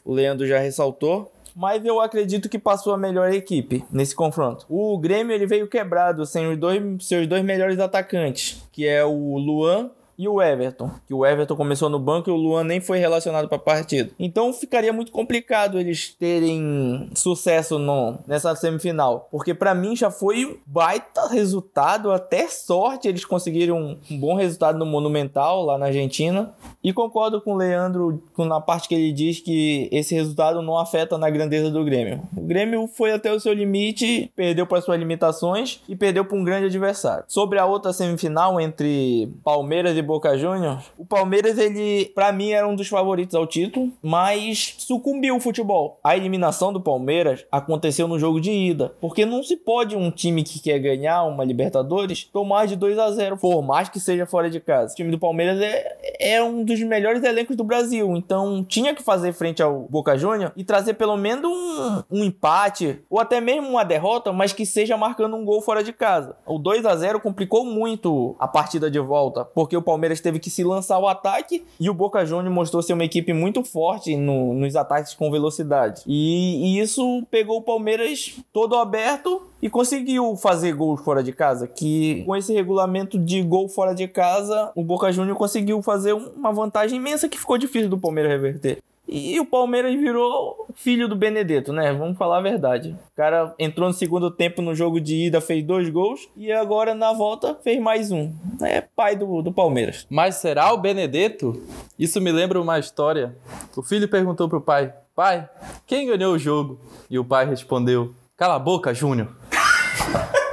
o 0.06 0.14
Leandro 0.14 0.46
já 0.46 0.60
ressaltou 0.60 1.32
mas 1.58 1.84
eu 1.84 2.00
acredito 2.00 2.48
que 2.48 2.60
passou 2.60 2.94
a 2.94 2.98
melhor 2.98 3.34
equipe 3.34 3.84
nesse 3.92 4.16
confronto. 4.16 4.64
O 4.70 4.96
Grêmio 5.00 5.34
ele 5.34 5.48
veio 5.48 5.68
quebrado 5.68 6.24
sem 6.24 6.48
os 6.48 6.56
dois, 6.56 7.04
seus 7.04 7.26
dois 7.26 7.44
melhores 7.44 7.80
atacantes, 7.80 8.64
que 8.72 8.86
é 8.86 9.04
o 9.04 9.38
Luan 9.38 9.90
e 10.18 10.28
o 10.28 10.42
Everton, 10.42 10.90
que 11.06 11.14
o 11.14 11.26
Everton 11.26 11.56
começou 11.56 11.90
no 11.90 12.00
banco 12.00 12.30
e 12.30 12.34
o 12.34 12.36
Luan 12.36 12.64
nem 12.64 12.82
foi 12.82 12.98
relacionado 12.98 13.48
para 13.48 13.58
a 13.58 13.62
partida. 13.62 14.10
Então 14.18 14.52
ficaria 14.52 14.92
muito 14.92 15.12
complicado 15.12 15.80
eles 15.80 16.14
terem 16.18 17.10
sucesso 17.14 17.78
no, 17.78 18.18
nessa 18.26 18.56
semifinal, 18.56 19.28
porque 19.32 19.54
para 19.54 19.76
mim 19.76 19.96
já 19.96 20.10
foi 20.10 20.60
baita 20.66 21.28
resultado, 21.28 22.12
até 22.12 22.48
sorte 22.48 23.08
eles 23.08 23.26
conseguiram 23.26 23.98
um, 24.10 24.20
bom 24.20 24.36
resultado 24.36 24.80
no 24.80 24.86
Monumental 24.86 25.64
lá 25.64 25.78
na 25.78 25.88
Argentina. 25.88 26.54
E 26.84 26.94
concordo 26.94 27.42
com 27.42 27.54
o 27.54 27.58
Leandro 27.58 28.22
na 28.38 28.62
parte 28.62 28.88
que 28.88 28.96
ele 28.96 29.12
diz 29.12 29.40
que 29.40 29.90
esse 29.92 30.16
resultado 30.16 30.62
não 30.62 30.78
afeta 30.78 31.18
na 31.18 31.30
grandeza 31.30 31.70
do 31.70 31.84
Grêmio. 31.84 32.22
O 32.36 32.42
Grêmio 32.42 32.88
foi 32.88 33.12
até 33.12 33.32
o 33.32 33.40
seu 33.40 33.54
limite, 33.54 34.32
perdeu 34.36 34.66
para 34.66 34.82
suas 34.82 34.98
limitações 34.98 35.82
e 35.88 35.96
perdeu 35.96 36.24
para 36.24 36.38
um 36.38 36.44
grande 36.44 36.68
adversário. 36.68 37.26
Sobre 37.28 37.60
a 37.60 37.66
outra 37.66 37.92
semifinal 37.92 38.60
entre 38.60 39.30
Palmeiras 39.44 39.98
e 39.98 40.02
Boca 40.08 40.38
Juniors, 40.38 40.86
o 40.98 41.06
Palmeiras, 41.06 41.58
ele, 41.58 42.06
para 42.16 42.32
mim, 42.32 42.52
era 42.52 42.68
um 42.68 42.76
dos 42.76 42.88
favoritos 42.88 43.36
ao 43.36 43.46
título, 43.46 43.92
mas 44.02 44.76
sucumbiu 44.80 45.36
o 45.36 45.40
futebol. 45.40 46.00
A 46.04 46.16
eliminação 46.16 46.72
do 46.72 46.82
Palmeiras 46.82 47.46
aconteceu 47.52 48.08
no 48.08 48.18
jogo 48.18 48.40
de 48.40 48.52
ida, 48.52 48.94
porque 49.02 49.26
não 49.26 49.44
se 49.44 49.58
pode 49.58 49.96
um 49.96 50.10
time 50.10 50.44
que 50.44 50.60
quer 50.60 50.80
ganhar 50.80 51.24
uma 51.24 51.44
Libertadores 51.44 52.24
tomar 52.24 52.68
de 52.68 52.76
2 52.76 52.98
a 52.98 53.12
0 53.12 53.38
por 53.38 53.62
mais 53.62 53.90
que 53.90 54.00
seja 54.00 54.26
fora 54.26 54.50
de 54.50 54.60
casa. 54.60 54.94
O 54.94 54.96
time 54.96 55.12
do 55.12 55.20
Palmeiras 55.20 55.60
é, 55.60 55.98
é 56.20 56.44
um 56.44 56.64
dos 56.64 56.80
melhores 56.82 57.24
elencos 57.24 57.56
do 57.56 57.64
Brasil, 57.64 58.16
então 58.16 58.64
tinha 58.64 58.96
que 58.96 59.04
fazer 59.04 59.34
frente 59.34 59.62
ao 59.62 59.82
Boca 59.90 60.18
Juniors 60.18 60.54
e 60.56 60.64
trazer 60.64 60.94
pelo 60.94 61.18
menos 61.18 61.46
um, 61.46 62.04
um 62.20 62.24
empate 62.24 63.02
ou 63.10 63.20
até 63.20 63.42
mesmo 63.42 63.70
uma 63.70 63.84
derrota, 63.84 64.32
mas 64.32 64.54
que 64.54 64.66
seja 64.66 64.96
marcando 64.96 65.36
um 65.36 65.44
gol 65.44 65.62
fora 65.62 65.84
de 65.84 65.92
casa. 65.92 66.36
O 66.46 66.58
2 66.58 66.86
a 66.86 66.96
0 66.96 67.20
complicou 67.20 67.66
muito 67.66 68.36
a 68.40 68.48
partida 68.48 68.90
de 68.90 69.00
volta, 69.00 69.44
porque 69.44 69.76
o 69.76 69.82
Palmeiras 69.82 69.97
teve 70.22 70.40
que 70.40 70.50
se 70.50 70.64
lançar 70.64 70.96
ao 70.96 71.08
ataque 71.08 71.66
e 71.80 71.90
o 71.90 71.94
Boca 71.94 72.26
Juniors 72.26 72.54
mostrou 72.54 72.82
ser 72.82 72.94
uma 72.94 73.04
equipe 73.04 73.34
muito 73.34 73.64
forte 73.64 74.16
no, 74.16 74.54
nos 74.54 74.76
ataques 74.76 75.14
com 75.14 75.32
velocidade. 75.32 76.04
E, 76.06 76.78
e 76.78 76.80
isso 76.80 77.24
pegou 77.30 77.58
o 77.58 77.62
Palmeiras 77.62 78.36
todo 78.52 78.76
aberto 78.76 79.42
e 79.62 79.70
conseguiu 79.70 80.36
fazer 80.36 80.74
gols 80.74 81.02
fora 81.02 81.24
de 81.24 81.34
casa. 81.34 81.68
Que 81.68 82.24
com 82.26 82.36
esse 82.36 82.54
regulamento 82.54 83.18
de 83.18 83.42
gol 83.42 83.68
fora 83.68 83.94
de 83.94 84.08
casa, 84.08 84.72
o 84.76 84.84
Boca 84.84 85.12
Juniors 85.12 85.38
conseguiu 85.38 85.82
fazer 85.82 86.14
uma 86.14 86.52
vantagem 86.52 86.98
imensa 86.98 87.30
que 87.30 87.38
ficou 87.38 87.58
difícil 87.58 87.90
do 87.90 87.98
Palmeiras 87.98 88.32
reverter. 88.32 88.80
E 89.08 89.40
o 89.40 89.46
Palmeiras 89.46 89.94
virou 89.96 90.68
filho 90.76 91.08
do 91.08 91.16
Benedetto, 91.16 91.72
né? 91.72 91.94
Vamos 91.94 92.18
falar 92.18 92.40
a 92.40 92.42
verdade. 92.42 92.90
O 93.14 93.16
cara 93.16 93.56
entrou 93.58 93.88
no 93.88 93.94
segundo 93.94 94.30
tempo 94.30 94.62
no 94.62 94.76
jogo 94.76 95.00
de 95.00 95.28
ida, 95.28 95.40
fez 95.40 95.64
dois 95.64 95.90
gols 95.90 96.28
e 96.36 96.52
agora 96.52 96.94
na 96.94 97.14
volta 97.14 97.56
fez 97.64 97.82
mais 97.82 98.12
um. 98.12 98.34
É 98.62 98.82
pai 98.82 99.16
do, 99.16 99.42
do 99.42 99.52
Palmeiras. 99.52 100.06
Mas 100.10 100.36
será 100.36 100.74
o 100.74 100.78
Benedetto? 100.78 101.62
Isso 101.98 102.20
me 102.20 102.32
lembra 102.32 102.62
uma 102.62 102.78
história. 102.80 103.36
O 103.76 103.82
filho 103.82 104.10
perguntou 104.10 104.50
pro 104.50 104.62
pai: 104.62 104.94
Pai, 105.16 105.50
quem 105.86 106.08
ganhou 106.08 106.34
o 106.34 106.40
jogo? 106.40 106.80
E 107.10 107.18
o 107.18 107.24
pai 107.24 107.46
respondeu: 107.46 108.14
Cala 108.36 108.56
a 108.56 108.60
boca, 108.60 108.94
Júnior. 108.94 109.30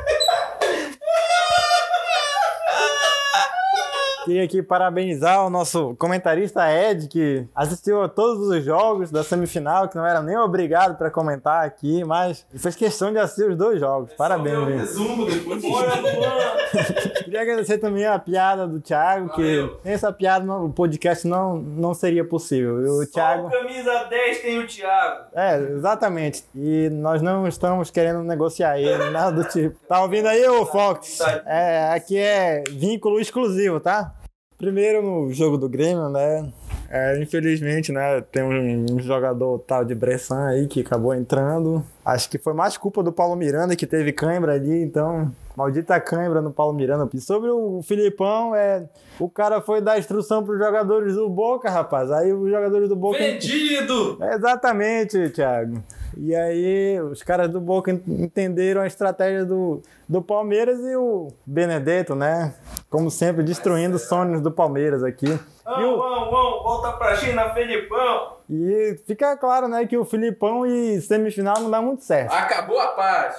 Queria 4.24 4.44
aqui 4.44 4.62
parabenizar 4.62 5.44
o 5.46 5.50
nosso 5.50 5.94
comentarista 5.96 6.62
Ed, 6.72 7.08
que 7.08 7.46
assistiu 7.54 8.02
a 8.02 8.08
todos 8.08 8.48
os 8.48 8.64
jogos 8.64 9.10
da 9.10 9.22
semifinal, 9.22 9.88
que 9.88 9.96
não 9.96 10.06
era 10.06 10.22
nem 10.22 10.36
obrigado 10.38 10.96
para 10.96 11.10
comentar 11.10 11.64
aqui, 11.66 12.02
mas 12.04 12.46
fez 12.56 12.74
questão 12.74 13.12
de 13.12 13.18
assistir 13.18 13.50
os 13.50 13.56
dois 13.56 13.78
jogos. 13.78 14.12
Parabéns, 14.14 14.54
Só 14.54 14.60
ver 14.60 14.62
o 14.62 14.66
Vini. 14.66 14.78
resumo 14.78 15.26
depois. 15.26 15.62
Queria 17.24 17.42
agradecer 17.42 17.78
também 17.78 18.06
a 18.06 18.18
piada 18.18 18.66
do 18.66 18.80
Thiago, 18.80 19.28
que 19.34 19.42
Valeu. 19.60 19.80
sem 19.82 19.92
essa 19.92 20.12
piada 20.12 20.50
o 20.52 20.70
podcast 20.70 21.26
não, 21.26 21.56
não 21.56 21.92
seria 21.94 22.24
possível. 22.24 22.76
O 22.76 23.06
Thiago. 23.06 23.50
camisa 23.50 24.04
10 24.04 24.40
tem 24.40 24.58
o 24.58 24.66
Thiago. 24.66 25.24
É, 25.34 25.56
exatamente. 25.58 26.44
E 26.54 26.88
nós 26.90 27.20
não 27.20 27.46
estamos 27.46 27.90
querendo 27.90 28.22
negociar 28.22 28.78
ele, 28.78 29.10
nada 29.10 29.32
do 29.32 29.44
tipo. 29.48 29.76
Tá 29.86 30.00
ouvindo 30.02 30.28
aí, 30.28 30.46
ô 30.48 30.64
Fox? 30.66 31.20
É, 31.46 31.90
aqui 31.94 32.16
é 32.18 32.64
vínculo 32.70 33.20
exclusivo, 33.20 33.80
tá? 33.80 34.13
Primeiro 34.56 35.02
no 35.02 35.32
jogo 35.32 35.58
do 35.58 35.68
Grêmio, 35.68 36.08
né? 36.08 36.52
É, 36.88 37.20
infelizmente, 37.20 37.90
né, 37.90 38.20
tem 38.20 38.42
um, 38.42 38.86
um 38.94 39.00
jogador 39.00 39.58
tal 39.60 39.84
de 39.84 39.94
Bressan 39.94 40.46
aí 40.46 40.68
que 40.68 40.80
acabou 40.80 41.14
entrando. 41.14 41.84
Acho 42.04 42.30
que 42.30 42.38
foi 42.38 42.54
mais 42.54 42.76
culpa 42.76 43.02
do 43.02 43.12
Paulo 43.12 43.34
Miranda 43.34 43.74
que 43.74 43.86
teve 43.86 44.12
cãibra 44.12 44.52
ali, 44.52 44.82
então 44.82 45.32
maldita 45.56 45.98
cãibra 46.00 46.40
no 46.42 46.52
Paulo 46.52 46.72
Miranda. 46.74 47.08
E 47.14 47.20
sobre 47.20 47.50
o 47.50 47.80
Filipão, 47.82 48.54
é, 48.54 48.88
o 49.18 49.28
cara 49.28 49.60
foi 49.60 49.80
dar 49.80 49.98
instrução 49.98 50.44
pros 50.44 50.58
jogadores 50.58 51.14
do 51.14 51.28
Boca, 51.28 51.70
rapaz. 51.70 52.10
Aí 52.10 52.32
os 52.32 52.50
jogadores 52.50 52.88
do 52.88 52.96
Boca 52.96 53.18
Vendido! 53.18 54.18
é, 54.22 54.34
Exatamente, 54.34 55.30
Thiago. 55.30 55.82
E 56.16 56.32
aí, 56.34 57.00
os 57.00 57.24
caras 57.24 57.50
do 57.50 57.60
Boca 57.60 57.90
ent- 57.90 58.06
entenderam 58.06 58.80
a 58.82 58.86
estratégia 58.86 59.44
do, 59.44 59.82
do 60.08 60.22
Palmeiras 60.22 60.78
e 60.78 60.94
o 60.94 61.26
Benedetto, 61.44 62.14
né? 62.14 62.54
Como 62.88 63.10
sempre, 63.10 63.42
destruindo 63.42 63.96
os 63.96 64.02
sonhos 64.02 64.40
do 64.40 64.52
Palmeiras 64.52 65.02
aqui. 65.02 65.26
E, 65.26 65.84
o- 65.84 65.96
vamos, 65.98 66.30
vamos, 66.30 66.62
volta 66.62 66.92
pra 66.92 67.16
China, 67.16 67.50
Felipão. 67.52 68.33
E 68.48 69.00
fica 69.06 69.36
claro, 69.36 69.68
né, 69.68 69.86
que 69.86 69.96
o 69.96 70.04
Filipão 70.04 70.66
e 70.66 71.00
semifinal 71.00 71.60
não 71.60 71.70
dá 71.70 71.80
muito 71.80 72.04
certo. 72.04 72.32
Acabou 72.32 72.78
a 72.78 72.88
paz. 72.88 73.36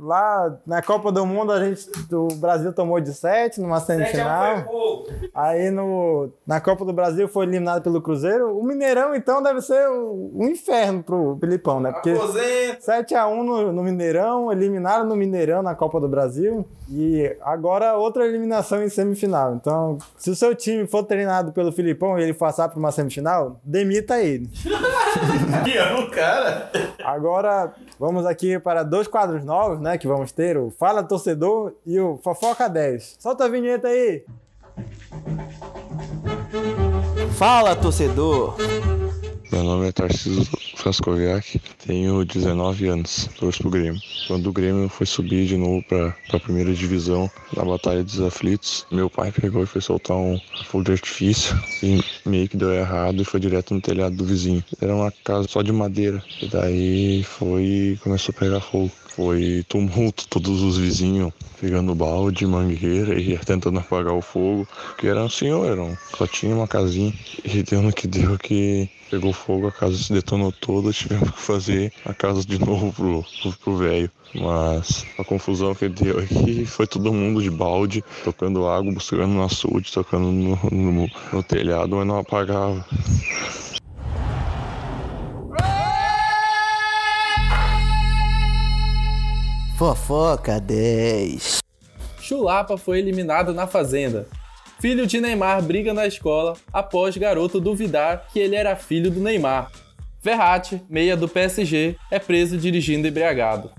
Lá 0.00 0.56
na 0.66 0.80
Copa 0.80 1.12
do 1.12 1.26
Mundo, 1.26 1.52
a 1.52 1.62
gente, 1.62 1.86
o 2.12 2.28
Brasil 2.36 2.72
tomou 2.72 2.98
de 3.00 3.12
7 3.12 3.60
numa 3.60 3.80
semifinal. 3.80 4.64
Aí 5.34 5.70
no, 5.70 6.30
na 6.46 6.60
Copa 6.60 6.84
do 6.84 6.92
Brasil 6.92 7.28
foi 7.28 7.44
eliminado 7.44 7.82
pelo 7.82 8.00
Cruzeiro. 8.00 8.56
O 8.58 8.64
Mineirão, 8.64 9.14
então, 9.14 9.42
deve 9.42 9.60
ser 9.60 9.88
um 9.90 10.48
inferno 10.48 11.02
pro 11.02 11.36
Filipão, 11.38 11.80
né? 11.80 11.92
Porque 11.92 12.10
Aposenta. 12.10 13.04
7x1 13.04 13.42
no, 13.42 13.72
no 13.72 13.82
Mineirão, 13.82 14.50
eliminaram 14.50 15.04
no 15.04 15.16
Mineirão 15.16 15.62
na 15.62 15.74
Copa 15.74 16.00
do 16.00 16.08
Brasil. 16.08 16.66
E 16.88 17.36
agora 17.42 17.96
outra 17.96 18.26
eliminação 18.26 18.82
em 18.82 18.88
semifinal. 18.88 19.54
Então, 19.54 19.98
se 20.16 20.30
o 20.30 20.36
seu 20.36 20.54
time 20.54 20.86
for 20.86 21.02
treinado 21.02 21.52
pelo 21.52 21.72
Filipão 21.72 22.18
e 22.18 22.22
ele 22.22 22.32
passar 22.32 22.68
para 22.68 22.78
uma 22.78 22.92
semifinal, 22.92 23.60
demita 23.64 24.20
ele. 24.20 24.45
Que 25.64 25.76
é 25.76 25.94
o 25.94 26.10
cara. 26.10 26.70
Agora, 27.04 27.72
vamos 27.98 28.26
aqui 28.26 28.58
para 28.58 28.82
dois 28.82 29.08
quadros 29.08 29.44
novos, 29.44 29.80
né? 29.80 29.98
Que 29.98 30.06
vamos 30.06 30.32
ter: 30.32 30.56
o 30.56 30.70
Fala 30.70 31.02
Torcedor 31.02 31.74
e 31.84 31.98
o 31.98 32.18
Fofoca 32.18 32.68
10. 32.68 33.16
Solta 33.18 33.44
a 33.44 33.48
vinheta 33.48 33.88
aí! 33.88 34.24
Fala, 37.36 37.76
torcedor. 37.76 38.56
Meu 39.50 39.62
nome 39.62 39.88
é 39.88 39.92
Tarcísio 39.92 40.44
Frascoviak, 40.74 41.60
tenho 41.86 42.24
19 42.24 42.88
anos, 42.88 43.28
torço 43.38 43.60
pro 43.60 43.70
Grêmio. 43.70 44.02
Quando 44.26 44.48
o 44.48 44.52
Grêmio 44.52 44.88
foi 44.88 45.06
subir 45.06 45.46
de 45.46 45.56
novo 45.56 45.82
pra, 45.82 46.14
pra 46.26 46.40
primeira 46.40 46.74
divisão, 46.74 47.30
na 47.56 47.64
Batalha 47.64 48.02
dos 48.02 48.20
Aflitos, 48.20 48.84
meu 48.90 49.08
pai 49.08 49.30
pegou 49.30 49.62
e 49.62 49.66
foi 49.66 49.80
soltar 49.80 50.16
um 50.16 50.40
fogo 50.64 50.84
de 50.84 50.92
artifício 50.92 51.56
e 51.82 52.00
meio 52.24 52.48
que 52.48 52.56
deu 52.56 52.72
errado 52.72 53.22
e 53.22 53.24
foi 53.24 53.38
direto 53.38 53.72
no 53.72 53.80
telhado 53.80 54.16
do 54.16 54.24
vizinho. 54.24 54.64
Era 54.80 54.94
uma 54.94 55.12
casa 55.24 55.46
só 55.48 55.62
de 55.62 55.72
madeira, 55.72 56.22
e 56.42 56.46
daí 56.46 57.22
foi 57.22 57.98
começou 58.02 58.34
a 58.36 58.40
pegar 58.40 58.60
fogo. 58.60 58.90
Foi 59.16 59.64
tumulto, 59.66 60.28
todos 60.28 60.62
os 60.62 60.76
vizinhos 60.76 61.32
pegando 61.58 61.94
balde, 61.94 62.46
mangueira 62.46 63.18
e 63.18 63.38
tentando 63.38 63.78
apagar 63.78 64.12
o 64.12 64.20
fogo, 64.20 64.68
porque 64.88 65.06
era 65.06 65.24
um 65.24 65.28
senhor, 65.30 65.66
era 65.66 65.82
um, 65.82 65.96
só 66.14 66.26
tinha 66.26 66.54
uma 66.54 66.68
casinha 66.68 67.14
e 67.42 67.62
deu 67.62 67.80
no 67.80 67.94
que 67.94 68.06
deu 68.06 68.36
que 68.38 68.86
pegou 69.10 69.32
fogo, 69.32 69.68
a 69.68 69.72
casa 69.72 69.96
se 69.96 70.12
detonou 70.12 70.52
toda, 70.52 70.92
tivemos 70.92 71.30
que 71.30 71.40
fazer 71.40 71.90
a 72.04 72.12
casa 72.12 72.44
de 72.44 72.58
novo 72.58 72.92
pro 73.62 73.76
velho. 73.78 74.10
Mas 74.34 75.06
a 75.16 75.24
confusão 75.24 75.74
que 75.74 75.88
deu 75.88 76.18
aqui 76.18 76.66
foi 76.66 76.86
todo 76.86 77.10
mundo 77.10 77.42
de 77.42 77.50
balde, 77.50 78.04
tocando 78.22 78.68
água, 78.68 78.92
buscando 78.92 79.28
no 79.28 79.42
açude, 79.42 79.90
tocando 79.90 80.30
no, 80.30 80.58
no, 80.70 81.10
no 81.32 81.42
telhado, 81.42 81.96
mas 81.96 82.06
não 82.06 82.18
apagava. 82.18 82.84
Fofoca 89.76 90.58
10. 90.58 91.58
Chulapa 92.18 92.78
foi 92.78 92.98
eliminado 92.98 93.52
na 93.52 93.66
Fazenda. 93.66 94.26
Filho 94.80 95.06
de 95.06 95.20
Neymar 95.20 95.60
briga 95.60 95.92
na 95.92 96.06
escola 96.06 96.54
após 96.72 97.14
garoto 97.18 97.60
duvidar 97.60 98.26
que 98.32 98.38
ele 98.38 98.56
era 98.56 98.74
filho 98.74 99.10
do 99.10 99.20
Neymar. 99.20 99.70
Verratti, 100.22 100.82
meia 100.88 101.14
do 101.14 101.28
PSG, 101.28 101.94
é 102.10 102.18
preso 102.18 102.56
dirigindo 102.56 103.06
embriagado. 103.06 103.70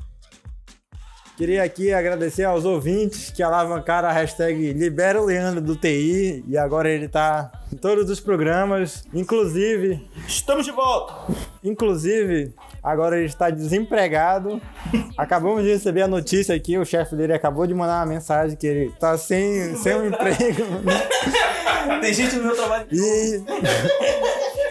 Queria 1.36 1.64
aqui 1.64 1.92
agradecer 1.92 2.44
aos 2.44 2.64
ouvintes 2.64 3.32
que 3.32 3.42
alavancaram 3.42 4.08
a 4.08 4.14
hashtag 4.14 4.74
Libera 4.74 5.20
o 5.20 5.26
Leandro 5.26 5.62
do 5.62 5.76
TI 5.76 6.46
e 6.48 6.56
agora 6.60 6.92
ele 6.92 7.08
tá 7.08 7.52
em 7.72 7.76
todos 7.78 8.10
os 8.10 8.20
programas, 8.20 9.04
inclusive, 9.14 10.08
Estamos 10.28 10.66
de 10.66 10.72
volta. 10.72 11.34
inclusive, 11.64 12.54
agora 12.82 13.18
ele 13.18 13.26
está 13.26 13.50
desempregado. 13.50 14.62
Acabamos 15.18 15.64
de 15.64 15.70
receber 15.72 16.04
a 16.04 16.08
notícia 16.08 16.56
aqui, 16.56 16.78
o 16.78 16.86
chefe 16.86 17.16
dele 17.16 17.34
acabou 17.34 17.68
de 17.68 17.74
mandar 17.74 18.00
uma 18.00 18.06
mensagem 18.14 18.56
que 18.56 18.66
ele 18.68 18.92
tá 19.00 19.18
sem, 19.18 19.76
sem 19.76 19.96
um 19.96 20.08
emprego. 20.08 20.64
Tem 22.02 22.14
gente 22.14 22.36
no 22.36 22.44
meu 22.44 22.56
trabalho. 22.56 22.86
E, 22.92 23.42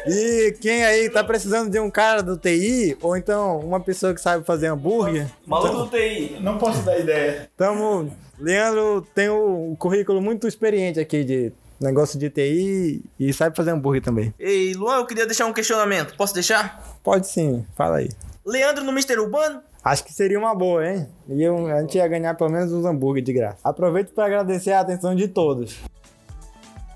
e 0.06 0.52
quem 0.60 0.84
aí 0.84 1.08
tá 1.10 1.24
precisando 1.24 1.70
de 1.70 1.80
um 1.80 1.90
cara 1.90 2.22
do 2.22 2.36
TI, 2.36 2.96
ou 3.00 3.16
então 3.16 3.58
uma 3.60 3.80
pessoa 3.80 4.14
que 4.14 4.20
sabe 4.20 4.44
fazer 4.44 4.68
hambúrguer, 4.68 5.26
Maluco 5.46 5.84
do 5.84 5.88
TI. 5.88 6.36
Não 6.40 6.58
posso 6.58 6.82
dar 6.82 6.98
ideia. 6.98 7.50
Tamo. 7.56 8.10
Leandro 8.38 9.06
tem 9.14 9.30
um 9.30 9.74
currículo 9.76 10.20
muito 10.20 10.46
experiente 10.46 11.00
aqui 11.00 11.24
de 11.24 11.52
negócio 11.80 12.18
de 12.18 12.30
TI 12.30 13.02
e 13.18 13.32
sabe 13.32 13.56
fazer 13.56 13.70
hambúrguer 13.70 14.02
também. 14.02 14.32
Ei, 14.38 14.74
Luan, 14.74 14.96
eu 14.98 15.06
queria 15.06 15.26
deixar 15.26 15.46
um 15.46 15.52
questionamento. 15.52 16.16
Posso 16.16 16.34
deixar? 16.34 16.98
Pode 17.02 17.26
sim, 17.28 17.64
fala 17.76 17.98
aí. 17.98 18.08
Leandro 18.44 18.84
no 18.84 18.92
Mister 18.92 19.18
Urbano? 19.20 19.60
Acho 19.84 20.04
que 20.04 20.12
seria 20.12 20.38
uma 20.38 20.54
boa, 20.54 20.84
hein? 20.88 21.06
E 21.28 21.42
eu- 21.42 21.66
a 21.68 21.80
gente 21.80 21.96
ia 21.96 22.08
ganhar 22.08 22.34
pelo 22.34 22.50
menos 22.50 22.72
uns 22.72 22.84
hambúrguer 22.84 23.22
de 23.22 23.32
graça. 23.32 23.58
Aproveito 23.62 24.12
para 24.12 24.26
agradecer 24.26 24.72
a 24.72 24.80
atenção 24.80 25.14
de 25.14 25.28
todos. 25.28 25.76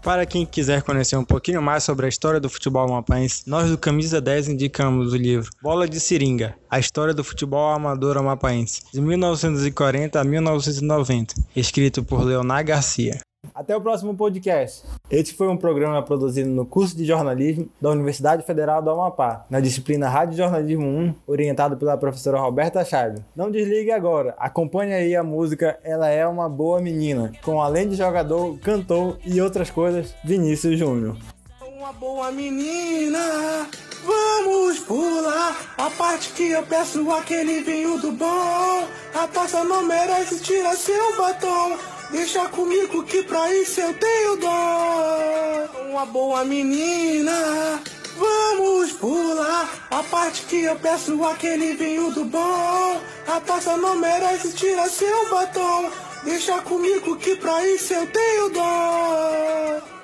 Para 0.02 0.24
quem 0.24 0.46
quiser 0.46 0.82
conhecer 0.82 1.14
um 1.16 1.24
pouquinho 1.24 1.60
mais 1.60 1.84
sobre 1.84 2.06
a 2.06 2.08
história 2.08 2.40
do 2.40 2.48
futebol 2.48 2.88
amapaense, 2.88 3.42
nós 3.46 3.68
do 3.70 3.76
Camisa 3.76 4.18
10 4.18 4.48
indicamos 4.48 5.12
o 5.12 5.16
livro 5.16 5.50
Bola 5.62 5.86
de 5.86 6.00
Seringa, 6.00 6.54
a 6.70 6.78
história 6.80 7.12
do 7.12 7.22
futebol 7.22 7.70
amador 7.74 8.16
amapaense, 8.16 8.80
de 8.94 8.98
1940 9.00 10.18
a 10.18 10.24
1990, 10.24 11.34
escrito 11.54 12.02
por 12.02 12.24
Leonardo 12.24 12.68
Garcia. 12.68 13.20
Até 13.60 13.76
o 13.76 13.80
próximo 13.80 14.14
podcast. 14.14 14.84
Este 15.10 15.34
foi 15.34 15.48
um 15.48 15.56
programa 15.56 16.02
produzido 16.02 16.48
no 16.48 16.64
curso 16.64 16.96
de 16.96 17.04
jornalismo 17.04 17.68
da 17.80 17.90
Universidade 17.90 18.44
Federal 18.44 18.80
do 18.80 18.90
Amapá, 18.90 19.44
na 19.50 19.60
disciplina 19.60 20.08
Rádio 20.08 20.36
Jornalismo 20.36 20.86
1, 20.86 21.14
orientado 21.26 21.76
pela 21.76 21.96
professora 21.96 22.40
Roberta 22.40 22.84
Chaves. 22.84 23.20
Não 23.34 23.50
desligue 23.50 23.90
agora, 23.90 24.34
acompanhe 24.38 24.94
aí 24.94 25.16
a 25.16 25.22
música 25.22 25.78
Ela 25.82 26.08
é 26.08 26.26
uma 26.26 26.48
Boa 26.48 26.80
Menina, 26.80 27.32
com 27.42 27.60
além 27.60 27.88
de 27.88 27.96
jogador, 27.96 28.56
cantor 28.60 29.18
e 29.26 29.40
outras 29.40 29.70
coisas, 29.70 30.14
Vinícius 30.24 30.78
Júnior. 30.78 31.16
Uma 31.60 31.92
boa 31.92 32.30
menina, 32.30 33.66
vamos 34.04 34.80
pular 34.80 35.74
a 35.76 35.90
parte 35.90 36.32
que 36.34 36.50
eu 36.50 36.62
peço 36.62 37.10
aquele 37.10 37.62
vinho 37.62 37.98
do 38.00 38.12
bom. 38.12 38.86
A 39.14 39.26
taça 39.26 39.64
não 39.64 39.84
merece, 39.86 40.40
tira 40.40 40.76
seu 40.76 41.16
batom. 41.16 41.99
Deixa 42.12 42.48
comigo 42.48 43.04
que 43.04 43.22
pra 43.22 43.54
isso 43.54 43.80
eu 43.80 43.94
tenho 43.94 44.36
dó. 44.36 45.68
Uma 45.90 46.06
boa 46.06 46.44
menina, 46.44 47.80
vamos 48.16 48.92
pular 48.92 49.86
a 49.90 50.02
parte 50.02 50.42
que 50.42 50.64
eu 50.64 50.76
peço 50.76 51.24
aquele 51.24 51.74
vinho 51.74 52.12
do 52.12 52.24
bom. 52.24 53.00
A 53.28 53.40
taça 53.40 53.76
não 53.76 53.96
merece, 53.96 54.52
tira 54.52 54.88
seu 54.88 55.30
batom. 55.30 55.90
Deixa 56.24 56.60
comigo 56.62 57.16
que 57.16 57.36
pra 57.36 57.66
isso 57.68 57.94
eu 57.94 58.06
tenho 58.08 58.50
dó. 58.50 59.99